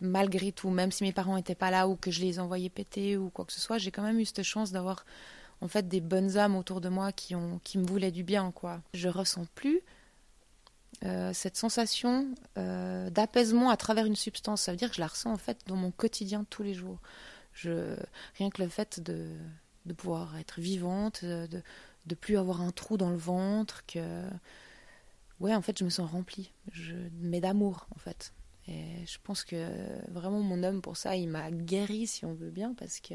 malgré 0.00 0.50
tout. 0.50 0.68
Même 0.68 0.90
si 0.90 1.04
mes 1.04 1.12
parents 1.12 1.36
n'étaient 1.36 1.54
pas 1.54 1.70
là 1.70 1.86
ou 1.86 1.94
que 1.94 2.10
je 2.10 2.22
les 2.22 2.40
envoyais 2.40 2.70
péter 2.70 3.16
ou 3.16 3.30
quoi 3.30 3.44
que 3.44 3.52
ce 3.52 3.60
soit, 3.60 3.78
j'ai 3.78 3.92
quand 3.92 4.02
même 4.02 4.18
eu 4.18 4.24
cette 4.24 4.42
chance 4.42 4.72
d'avoir 4.72 5.04
en 5.60 5.68
fait 5.68 5.86
des 5.86 6.00
bonnes 6.00 6.36
âmes 6.36 6.56
autour 6.56 6.80
de 6.80 6.88
moi 6.88 7.12
qui, 7.12 7.36
ont, 7.36 7.60
qui 7.62 7.78
me 7.78 7.86
voulaient 7.86 8.10
du 8.10 8.24
bien. 8.24 8.50
quoi. 8.50 8.82
Je 8.94 9.08
ressens 9.08 9.46
plus 9.54 9.80
euh, 11.04 11.32
cette 11.32 11.56
sensation 11.56 12.26
euh, 12.58 13.10
d'apaisement 13.10 13.70
à 13.70 13.76
travers 13.76 14.06
une 14.06 14.16
substance. 14.16 14.62
Ça 14.62 14.72
veut 14.72 14.76
dire 14.76 14.88
que 14.88 14.96
je 14.96 15.00
la 15.00 15.06
ressens 15.06 15.32
en 15.32 15.38
fait 15.38 15.58
dans 15.68 15.76
mon 15.76 15.92
quotidien 15.92 16.44
tous 16.50 16.64
les 16.64 16.74
jours. 16.74 16.98
Rien 17.62 18.50
que 18.50 18.62
le 18.62 18.68
fait 18.68 19.00
de, 19.00 19.28
de 19.86 19.92
pouvoir 19.92 20.36
être 20.38 20.60
vivante, 20.60 21.24
de 21.24 21.62
ne 22.08 22.14
plus 22.14 22.36
avoir 22.36 22.60
un 22.60 22.70
trou 22.70 22.96
dans 22.96 23.10
le 23.10 23.16
ventre, 23.16 23.84
que 23.86 24.24
ouais, 25.40 25.54
en 25.54 25.62
fait, 25.62 25.78
je 25.78 25.84
me 25.84 25.90
sens 25.90 26.10
remplie, 26.10 26.52
je, 26.72 26.94
mais 27.20 27.40
d'amour, 27.40 27.86
en 27.94 27.98
fait. 27.98 28.32
Et 28.66 29.04
je 29.06 29.18
pense 29.22 29.44
que 29.44 29.68
vraiment 30.10 30.40
mon 30.40 30.62
homme 30.62 30.80
pour 30.80 30.96
ça, 30.96 31.16
il 31.16 31.28
m'a 31.28 31.50
guéri, 31.50 32.06
si 32.06 32.24
on 32.24 32.34
veut 32.34 32.50
bien, 32.50 32.74
parce 32.74 33.00
que 33.00 33.14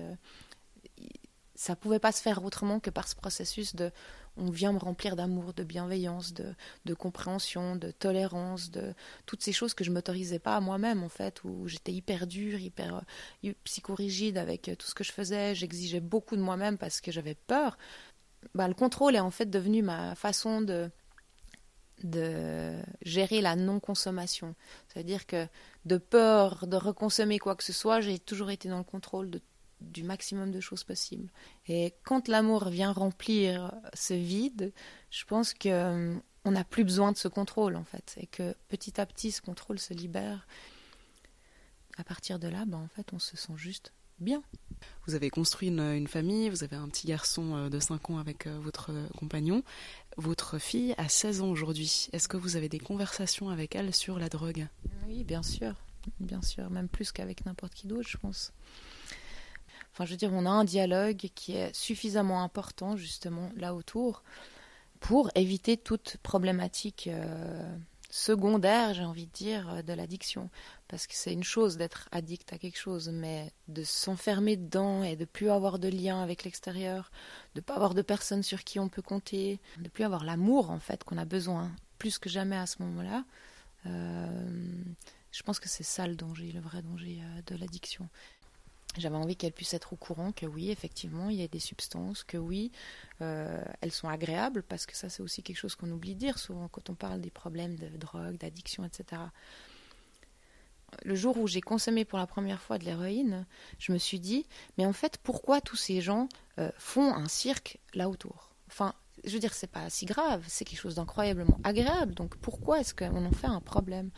ça 1.55 1.75
pouvait 1.75 1.99
pas 1.99 2.11
se 2.11 2.21
faire 2.21 2.43
autrement 2.43 2.79
que 2.79 2.89
par 2.89 3.07
ce 3.07 3.15
processus 3.15 3.75
de 3.75 3.91
on 4.37 4.49
vient 4.49 4.73
me 4.73 4.79
remplir 4.79 5.15
d'amour, 5.15 5.53
de 5.53 5.63
bienveillance, 5.63 6.33
de, 6.33 6.93
compréhension, 6.93 7.75
de 7.75 7.91
tolérance, 7.91 8.71
de 8.71 8.93
toutes 9.25 9.43
ces 9.43 9.51
choses 9.51 9.73
que 9.73 9.83
je 9.83 9.91
m'autorisais 9.91 10.39
pas 10.39 10.55
à 10.55 10.61
moi-même 10.61 11.03
en 11.03 11.09
fait, 11.09 11.43
où 11.43 11.67
j'étais 11.67 11.91
hyper 11.91 12.27
dure, 12.27 12.59
hyper 12.59 13.03
euh, 13.45 13.53
psychorigide 13.63 14.37
avec 14.37 14.71
tout 14.77 14.87
ce 14.87 14.95
que 14.95 15.03
je 15.03 15.11
faisais, 15.11 15.55
j'exigeais 15.55 15.99
beaucoup 15.99 16.35
de 16.35 16.41
moi-même 16.41 16.77
parce 16.77 17.01
que 17.01 17.11
j'avais 17.11 17.35
peur. 17.35 17.77
Bah, 18.55 18.67
le 18.67 18.73
contrôle 18.73 19.15
est 19.15 19.19
en 19.19 19.31
fait 19.31 19.49
devenu 19.49 19.81
ma 19.81 20.15
façon 20.15 20.61
de 20.61 20.89
de 22.03 22.81
gérer 23.01 23.41
la 23.41 23.55
non-consommation. 23.55 24.55
C'est-à-dire 24.87 25.25
que 25.25 25.47
de 25.85 25.97
peur 25.97 26.67
de 26.67 26.77
reconsommer 26.77 27.39
quoi 27.39 27.55
que 27.55 27.63
ce 27.63 27.73
soit, 27.73 28.01
j'ai 28.01 28.19
toujours 28.19 28.51
été 28.51 28.69
dans 28.69 28.77
le 28.77 28.83
contrôle 28.83 29.29
de 29.29 29.41
du 29.81 30.03
maximum 30.03 30.51
de 30.51 30.59
choses 30.59 30.83
possibles. 30.83 31.29
Et 31.67 31.93
quand 32.03 32.27
l'amour 32.27 32.69
vient 32.69 32.91
remplir 32.91 33.73
ce 33.93 34.13
vide, 34.13 34.73
je 35.11 35.25
pense 35.25 35.53
que 35.53 35.69
euh, 35.69 36.15
on 36.45 36.51
n'a 36.51 36.63
plus 36.63 36.83
besoin 36.83 37.11
de 37.11 37.17
ce 37.17 37.27
contrôle 37.27 37.75
en 37.75 37.83
fait, 37.83 38.15
et 38.17 38.27
que 38.27 38.55
petit 38.67 38.99
à 38.99 39.05
petit 39.05 39.31
ce 39.31 39.41
contrôle 39.41 39.79
se 39.79 39.93
libère. 39.93 40.47
À 41.97 42.03
partir 42.03 42.39
de 42.39 42.47
là, 42.47 42.63
ben, 42.65 42.77
en 42.77 42.87
fait, 42.87 43.11
on 43.11 43.19
se 43.19 43.35
sent 43.35 43.53
juste 43.57 43.91
bien. 44.19 44.41
Vous 45.05 45.15
avez 45.15 45.29
construit 45.29 45.67
une, 45.67 46.07
famille, 46.07 46.49
vous 46.49 46.63
avez 46.63 46.77
un 46.77 46.87
petit 46.87 47.07
garçon 47.07 47.55
euh, 47.55 47.69
de 47.69 47.79
5 47.79 48.09
ans 48.09 48.17
avec 48.19 48.47
euh, 48.47 48.57
votre 48.61 48.91
compagnon. 49.17 49.63
Votre 50.17 50.59
fille 50.59 50.93
a 50.97 51.09
16 51.09 51.41
ans 51.41 51.49
aujourd'hui. 51.49 52.07
Est-ce 52.13 52.27
que 52.27 52.37
vous 52.37 52.55
avez 52.55 52.69
des 52.69 52.79
conversations 52.79 53.49
avec 53.49 53.75
elle 53.75 53.93
sur 53.93 54.19
la 54.19 54.29
drogue? 54.29 54.67
Oui, 55.07 55.23
bien 55.23 55.43
sûr. 55.43 55.75
Bien 56.19 56.41
sûr, 56.41 56.69
même 56.69 56.87
plus 56.87 57.11
qu'avec 57.11 57.45
n'importe 57.45 57.73
qui 57.73 57.87
d'autre, 57.87 58.07
je 58.07 58.17
pense. 58.17 58.53
Enfin, 59.99 60.05
je 60.05 60.11
veux 60.11 60.17
dire, 60.17 60.31
on 60.31 60.45
a 60.45 60.49
un 60.49 60.63
dialogue 60.63 61.27
qui 61.35 61.57
est 61.57 61.75
suffisamment 61.75 62.41
important, 62.41 62.95
justement, 62.95 63.51
là 63.57 63.75
autour, 63.75 64.23
pour 65.01 65.29
éviter 65.35 65.75
toute 65.75 66.15
problématique 66.23 67.09
euh, 67.11 67.69
secondaire, 68.09 68.93
j'ai 68.93 69.03
envie 69.03 69.25
de 69.25 69.31
dire, 69.33 69.83
de 69.83 69.91
l'addiction. 69.91 70.49
Parce 70.87 71.05
que 71.05 71.15
c'est 71.15 71.33
une 71.33 71.43
chose 71.43 71.75
d'être 71.75 72.07
addict 72.13 72.53
à 72.53 72.57
quelque 72.57 72.79
chose, 72.79 73.09
mais 73.09 73.51
de 73.67 73.83
s'enfermer 73.83 74.55
dedans 74.55 75.03
et 75.03 75.17
de 75.17 75.25
plus 75.25 75.49
avoir 75.49 75.79
de 75.79 75.89
lien 75.89 76.23
avec 76.23 76.45
l'extérieur, 76.45 77.11
de 77.55 77.59
pas 77.59 77.75
avoir 77.75 77.93
de 77.93 78.01
personnes 78.01 78.41
sur 78.41 78.63
qui 78.63 78.79
on 78.79 78.87
peut 78.87 79.01
compter, 79.01 79.59
de 79.79 79.89
plus 79.89 80.05
avoir 80.05 80.23
l'amour, 80.23 80.71
en 80.71 80.79
fait, 80.79 81.03
qu'on 81.03 81.17
a 81.17 81.25
besoin, 81.25 81.73
plus 81.97 82.19
que 82.19 82.29
jamais 82.29 82.55
à 82.55 82.67
ce 82.67 82.81
moment-là. 82.83 83.25
Euh, 83.85 84.49
je 85.31 85.43
pense 85.43 85.59
que 85.59 85.67
c'est 85.67 85.83
ça 85.83 86.07
le 86.07 86.15
danger, 86.15 86.53
le 86.53 86.61
vrai 86.61 86.81
danger 86.81 87.19
euh, 87.21 87.41
de 87.47 87.59
l'addiction. 87.59 88.07
J'avais 88.99 89.15
envie 89.15 89.35
qu'elle 89.35 89.53
puisse 89.53 89.73
être 89.73 89.93
au 89.93 89.95
courant 89.95 90.31
que 90.31 90.45
oui, 90.45 90.71
effectivement, 90.71 91.29
il 91.29 91.37
y 91.37 91.43
a 91.43 91.47
des 91.47 91.59
substances, 91.59 92.23
que 92.23 92.37
oui, 92.37 92.71
euh, 93.21 93.63
elles 93.81 93.91
sont 93.91 94.07
agréables, 94.07 94.63
parce 94.63 94.85
que 94.85 94.95
ça, 94.95 95.09
c'est 95.09 95.23
aussi 95.23 95.41
quelque 95.41 95.57
chose 95.57 95.75
qu'on 95.75 95.89
oublie 95.91 96.15
de 96.15 96.19
dire 96.19 96.37
souvent 96.37 96.67
quand 96.67 96.89
on 96.89 96.95
parle 96.95 97.21
des 97.21 97.31
problèmes 97.31 97.75
de 97.75 97.87
drogue, 97.97 98.37
d'addiction, 98.37 98.83
etc. 98.85 99.21
Le 101.03 101.15
jour 101.15 101.37
où 101.37 101.47
j'ai 101.47 101.61
consommé 101.61 102.05
pour 102.05 102.19
la 102.19 102.27
première 102.27 102.61
fois 102.61 102.77
de 102.77 102.85
l'héroïne, 102.85 103.45
je 103.77 103.91
me 103.91 103.97
suis 103.97 104.19
dit, 104.19 104.45
mais 104.77 104.85
en 104.85 104.93
fait, 104.93 105.17
pourquoi 105.17 105.61
tous 105.61 105.75
ces 105.75 106.01
gens 106.01 106.27
euh, 106.57 106.71
font 106.77 107.13
un 107.13 107.27
cirque 107.27 107.79
là 107.93 108.09
autour? 108.09 108.49
Je 109.25 109.31
veux 109.31 109.39
dire, 109.39 109.53
c'est 109.53 109.67
pas 109.67 109.89
si 109.89 110.05
grave, 110.05 110.43
c'est 110.47 110.65
quelque 110.65 110.79
chose 110.79 110.95
d'incroyablement 110.95 111.59
agréable, 111.63 112.13
donc 112.13 112.35
pourquoi 112.37 112.79
est-ce 112.79 112.93
qu'on 112.93 113.25
en 113.25 113.31
fait 113.31 113.47
un 113.47 113.61
problème? 113.61 114.09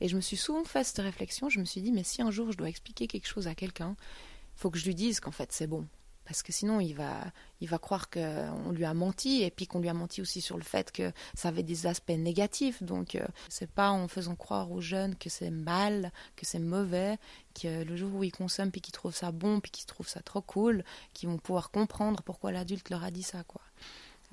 Et 0.00 0.08
je 0.08 0.16
me 0.16 0.20
suis 0.20 0.36
souvent 0.36 0.64
fait 0.64 0.84
cette 0.84 0.98
réflexion, 0.98 1.48
je 1.48 1.60
me 1.60 1.64
suis 1.64 1.80
dit, 1.80 1.92
mais 1.92 2.04
si 2.04 2.22
un 2.22 2.30
jour 2.30 2.50
je 2.52 2.56
dois 2.56 2.68
expliquer 2.68 3.06
quelque 3.06 3.28
chose 3.28 3.48
à 3.48 3.54
quelqu'un, 3.54 3.96
il 4.56 4.60
faut 4.60 4.70
que 4.70 4.78
je 4.78 4.84
lui 4.84 4.94
dise 4.94 5.20
qu'en 5.20 5.32
fait 5.32 5.52
c'est 5.52 5.66
bon. 5.66 5.86
Parce 6.24 6.42
que 6.42 6.52
sinon, 6.52 6.78
il 6.78 6.94
va, 6.94 7.20
il 7.60 7.68
va 7.68 7.78
croire 7.78 8.08
qu'on 8.08 8.70
lui 8.70 8.84
a 8.84 8.94
menti, 8.94 9.42
et 9.42 9.50
puis 9.50 9.66
qu'on 9.66 9.80
lui 9.80 9.88
a 9.88 9.94
menti 9.94 10.20
aussi 10.20 10.40
sur 10.40 10.56
le 10.56 10.62
fait 10.62 10.92
que 10.92 11.12
ça 11.34 11.48
avait 11.48 11.64
des 11.64 11.86
aspects 11.86 12.10
négatifs. 12.10 12.82
Donc, 12.82 13.16
euh, 13.16 13.26
c'est 13.48 13.70
pas 13.70 13.90
en 13.90 14.06
faisant 14.06 14.36
croire 14.36 14.70
aux 14.70 14.80
jeunes 14.80 15.16
que 15.16 15.28
c'est 15.28 15.50
mal, 15.50 16.12
que 16.36 16.46
c'est 16.46 16.60
mauvais, 16.60 17.18
que 17.60 17.82
le 17.82 17.96
jour 17.96 18.14
où 18.14 18.24
ils 18.24 18.30
consomment, 18.30 18.70
puis 18.70 18.80
qu'ils 18.80 18.92
trouvent 18.92 19.14
ça 19.14 19.32
bon, 19.32 19.60
puis 19.60 19.72
qu'ils 19.72 19.86
trouvent 19.86 20.08
ça 20.08 20.20
trop 20.20 20.42
cool, 20.42 20.84
qu'ils 21.12 21.28
vont 21.28 21.38
pouvoir 21.38 21.70
comprendre 21.70 22.22
pourquoi 22.22 22.52
l'adulte 22.52 22.90
leur 22.90 23.02
a 23.02 23.10
dit 23.10 23.24
ça, 23.24 23.42
quoi. 23.44 23.62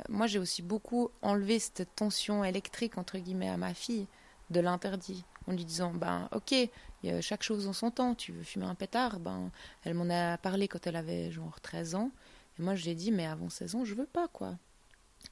Moi, 0.08 0.28
j'ai 0.28 0.40
aussi 0.40 0.62
beaucoup 0.62 1.10
enlevé 1.22 1.60
cette 1.60 1.96
tension 1.96 2.44
électrique, 2.44 2.98
entre 2.98 3.18
guillemets, 3.18 3.50
à 3.50 3.58
ma 3.58 3.74
fille, 3.74 4.08
de 4.50 4.60
l'interdit 4.60 5.26
en 5.48 5.54
lui 5.54 5.66
disant 5.66 5.94
ben 5.94 6.30
ok 6.32 6.54
chaque 7.22 7.44
chose 7.44 7.68
en 7.68 7.74
son 7.74 7.92
temps 7.92 8.16
tu 8.16 8.32
veux 8.32 8.44
fumer 8.44 8.66
un 8.66 8.76
pétard? 8.76 9.20
Ben 9.20 9.52
elle 9.84 9.94
m'en 9.94 10.10
a 10.10 10.38
parlé 10.38 10.68
quand 10.68 10.86
elle 10.88 10.96
avait 10.96 11.32
genre 11.32 11.60
13 11.62 11.96
ans. 11.96 12.12
Et 12.58 12.62
moi 12.62 12.76
je 12.76 12.84
lui 12.84 12.92
ai 12.92 12.96
dit 12.96 13.12
mais 13.12 13.26
avant 13.26 13.50
16 13.50 13.76
ans 13.76 13.86
je 13.86 13.96
veux 13.96 14.06
pas 14.06 14.28
quoi. 14.28 14.58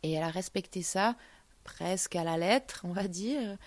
Et 0.04 0.14
elle 0.14 0.24
a 0.24 0.30
respecté 0.30 0.82
ça 0.82 1.16
presque 1.64 2.16
à 2.16 2.24
la 2.24 2.38
lettre 2.38 2.82
on 2.84 2.92
va 2.92 3.08
dire 3.08 3.58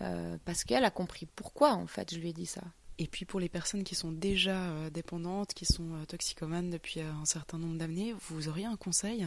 euh, 0.00 0.36
parce 0.44 0.64
qu'elle 0.64 0.84
a 0.84 0.90
compris 0.90 1.26
pourquoi 1.26 1.72
en 1.72 1.86
fait 1.86 2.14
je 2.14 2.20
lui 2.20 2.30
ai 2.30 2.32
dit 2.32 2.46
ça. 2.46 2.62
Et 2.98 3.06
puis 3.06 3.26
pour 3.26 3.40
les 3.40 3.50
personnes 3.50 3.84
qui 3.84 3.94
sont 3.94 4.10
déjà 4.10 4.56
euh, 4.56 4.90
dépendantes, 4.90 5.52
qui 5.52 5.66
sont 5.66 5.94
euh, 5.94 6.04
toxicomanes 6.06 6.70
depuis 6.70 7.00
un 7.00 7.26
certain 7.26 7.58
nombre 7.58 7.76
d'années, 7.76 8.14
vous 8.28 8.48
auriez 8.48 8.64
un 8.64 8.76
conseil? 8.76 9.26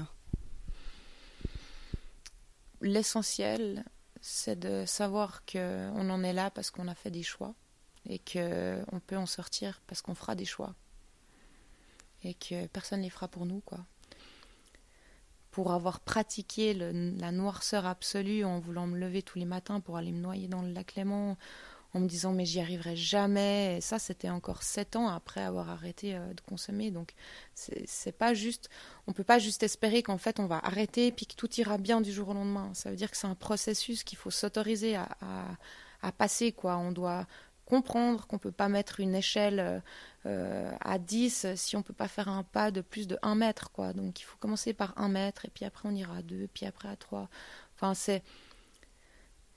L'essentiel, 2.82 3.84
c'est 4.22 4.58
de 4.58 4.86
savoir 4.86 5.44
qu'on 5.46 6.10
en 6.10 6.24
est 6.24 6.34
là 6.34 6.50
parce 6.50 6.72
qu'on 6.72 6.88
a 6.88 6.96
fait 6.96 7.12
des 7.12 7.24
choix 7.24 7.54
et 8.08 8.20
qu'on 8.20 9.00
peut 9.06 9.18
en 9.18 9.26
sortir 9.26 9.82
parce 9.88 10.02
qu'on 10.02 10.16
fera 10.16 10.36
des 10.36 10.46
choix 10.46 10.74
et 12.24 12.34
que 12.34 12.68
personne 12.68 13.00
ne 13.00 13.06
les 13.06 13.10
fera 13.10 13.28
pour 13.28 13.46
nous 13.46 13.62
quoi. 13.62 13.80
Pour 15.52 15.72
avoir 15.72 16.00
pratiqué 16.00 16.74
la 16.74 17.32
noirceur 17.32 17.86
absolue 17.86 18.46
en 18.46 18.60
voulant 18.60 18.88
me 18.88 18.98
lever 18.98 19.24
tous 19.24 19.40
les 19.40 19.46
matins 19.46 19.80
pour 19.80 19.98
aller 19.98 20.12
me 20.12 20.22
noyer 20.22 20.48
dans 20.48 20.62
le 20.62 20.72
lac 20.72 20.96
Léman, 20.96 21.38
en 21.94 22.00
me 22.00 22.08
disant 22.08 22.34
mais 22.34 22.46
j'y 22.46 22.60
arriverai 22.60 22.96
jamais. 22.96 23.78
Et 23.78 23.82
ça, 23.82 24.00
c'était 24.00 24.30
encore 24.30 24.64
sept 24.64 24.96
ans 24.96 25.08
après 25.08 25.42
avoir 25.42 25.70
arrêté 25.70 26.16
euh, 26.16 26.34
de 26.34 26.42
consommer. 26.42 26.92
Donc 26.92 27.14
c'est 27.54 28.18
pas 28.18 28.34
juste, 28.34 28.70
on 29.08 29.14
peut 29.14 29.24
pas 29.24 29.40
juste 29.40 29.64
espérer 29.64 30.04
qu'en 30.04 30.18
fait 30.18 30.40
on 30.40 30.46
va 30.46 30.60
arrêter 30.64 31.08
et 31.08 31.12
puis 31.12 31.26
que 31.26 31.36
tout 31.36 31.52
ira 31.60 31.78
bien 31.78 32.02
du 32.02 32.12
jour 32.12 32.30
au 32.30 32.34
lendemain. 32.34 32.72
Ça 32.74 32.90
veut 32.90 32.96
dire 32.96 33.12
que 33.12 33.18
c'est 33.18 33.28
un 33.28 33.36
processus 33.36 34.04
qu'il 34.04 34.18
faut 34.18 34.32
s'autoriser 34.32 34.96
à, 34.96 35.10
à, 36.02 36.12
passer 36.12 36.52
quoi. 36.52 36.78
On 36.78 36.92
doit 36.92 37.28
comprendre 37.66 38.26
qu'on 38.28 38.40
peut 38.40 38.52
pas 38.52 38.70
mettre 38.70 39.00
une 39.00 39.14
échelle 39.14 39.84
à 40.26 40.98
10 40.98 41.48
si 41.56 41.76
on 41.76 41.84
peut 41.84 41.94
pas 41.94 42.08
faire 42.08 42.28
un 42.28 42.44
pas 42.44 42.72
de 42.72 42.82
plus 42.82 43.08
de 43.08 43.18
1 43.22 43.36
mètre, 43.36 43.72
quoi. 43.72 43.94
Donc 43.94 44.20
il 44.20 44.24
faut 44.24 44.38
commencer 44.40 44.74
par 44.74 44.98
1 44.98 45.10
mètre, 45.10 45.46
et 45.46 45.50
puis 45.50 45.66
après 45.66 45.88
on 45.88 45.94
ira 45.94 46.18
à 46.18 46.22
2, 46.24 46.48
puis 46.54 46.66
après 46.66 46.90
à 46.90 46.96
3. 46.96 47.30
Enfin, 47.76 47.94
c'est 47.94 48.24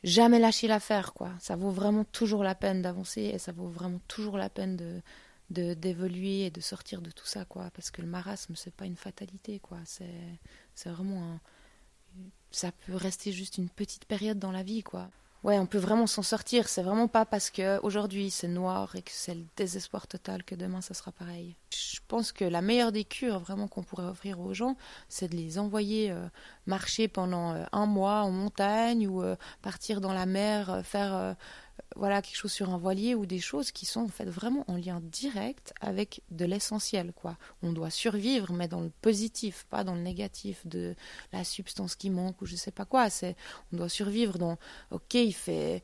jamais 0.05 0.39
lâcher 0.39 0.67
l'affaire, 0.69 1.15
quoi. 1.15 1.33
Ça 1.41 1.57
vaut 1.57 1.71
vraiment 1.71 2.05
toujours 2.05 2.45
la 2.45 2.55
peine 2.55 2.83
d'avancer 2.83 3.23
et 3.23 3.39
ça 3.39 3.53
vaut 3.53 3.69
vraiment 3.69 4.01
toujours 4.09 4.39
la 4.39 4.51
peine 4.51 4.77
de 4.77 5.03
d'évoluer 5.51 6.47
et 6.47 6.51
de 6.51 6.63
sortir 6.63 7.03
de 7.03 7.11
tout 7.11 7.27
ça, 7.27 7.45
quoi. 7.45 7.71
Parce 7.75 7.91
que 7.91 8.01
le 8.01 8.09
marasme, 8.09 8.57
c'est 8.57 8.75
pas 8.75 8.87
une 8.87 8.97
fatalité, 8.97 9.59
quoi. 9.59 9.79
C'est 9.85 10.39
c'est 10.75 10.89
vraiment 10.89 11.35
un... 11.35 11.41
ça 12.51 12.73
peut 12.73 12.97
rester 12.97 13.33
juste 13.33 13.59
une 13.59 13.69
petite 13.69 14.07
période 14.07 14.39
dans 14.39 14.53
la 14.53 14.63
vie, 14.63 14.83
quoi 14.83 15.11
ouais, 15.45 15.59
on 15.59 15.67
peut 15.67 15.79
vraiment 15.79 16.07
s'en 16.07 16.23
sortir. 16.23 16.69
C'est 16.69 16.83
vraiment 16.83 17.09
pas 17.09 17.25
parce 17.25 17.51
que 17.51 17.81
aujourd'hui 17.83 18.31
c'est 18.31 18.49
noir 18.49 18.95
et 18.97 19.03
que 19.03 19.11
c'est 19.13 19.35
le 19.35 19.45
désespoir 19.57 20.07
total 20.07 20.45
que 20.45 20.55
demain 20.55 20.81
ça 20.81 20.95
sera 20.95 21.13
pareil. 21.13 21.57
Je 21.71 21.99
pense 22.09 22.33
que 22.33 22.45
la 22.45 22.63
meilleure 22.63 22.93
des 22.93 23.05
cures 23.05 23.39
vraiment 23.39 23.69
qu'on 23.69 23.83
pourrait 23.83 24.07
offrir 24.07 24.41
aux 24.41 24.55
gens, 24.55 24.77
c'est 25.09 25.29
de 25.29 25.37
les 25.37 25.59
envoyer 25.59 26.11
euh, 26.11 26.27
marcher 26.67 27.09
pendant 27.09 27.55
euh, 27.55 27.65
un 27.73 27.87
mois 27.87 28.23
en 28.23 28.31
montagne 28.31 29.07
ou 29.07 29.23
euh, 29.23 29.37
partir 29.63 30.01
dans 30.01 30.13
la 30.13 30.27
mer, 30.27 30.83
faire 30.85 31.37
voilà 31.97 32.23
quelque 32.23 32.37
chose 32.37 32.53
sur 32.53 32.71
un 32.71 32.79
voilier 32.79 33.15
ou 33.15 33.27
des 33.27 33.39
choses 33.39 33.71
qui 33.71 33.87
sont 33.87 34.01
en 34.01 34.09
fait 34.09 34.25
vraiment 34.25 34.65
en 34.69 34.77
lien 34.77 35.01
direct 35.03 35.73
avec 35.81 36.23
de 36.31 36.45
l'essentiel 36.45 37.13
quoi. 37.13 37.37
On 37.63 37.73
doit 37.73 37.91
survivre 37.91 38.53
mais 38.53 38.69
dans 38.69 38.81
le 38.81 38.91
positif, 39.03 39.67
pas 39.71 39.85
dans 39.85 39.95
le 39.95 40.01
négatif 40.01 40.67
de 40.67 40.95
la 41.33 41.45
substance 41.45 41.95
qui 41.95 42.11
manque 42.11 42.41
ou 42.43 42.47
je 42.47 42.57
sais 42.57 42.71
pas 42.71 42.85
quoi. 42.85 43.11
C'est 43.11 43.37
on 43.73 43.77
doit 43.77 43.89
survivre 43.89 44.39
dans 44.39 44.59
OK, 44.91 45.15
il 45.15 45.35
fait 45.35 45.83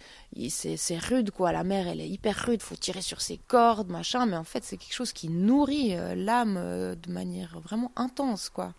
c'est 0.48 0.98
rude 0.98 1.30
quoi, 1.30 1.52
la 1.52 1.64
mer 1.64 1.88
elle 1.88 2.00
est 2.00 2.08
hyper 2.08 2.36
rude, 2.46 2.62
faut 2.62 2.76
tirer 2.76 3.02
sur 3.02 3.20
ses 3.20 3.38
cordes, 3.38 3.90
machin, 3.90 4.26
mais 4.26 4.36
en 4.36 4.44
fait 4.44 4.64
c'est 4.64 4.76
quelque 4.76 4.94
chose 4.94 5.12
qui 5.12 5.28
nourrit 5.28 5.96
euh, 5.96 6.14
l'âme 6.14 6.56
euh, 6.56 6.94
de 6.94 7.10
manière 7.10 7.60
vraiment 7.60 7.92
intense 7.96 8.48
quoi. 8.50 8.74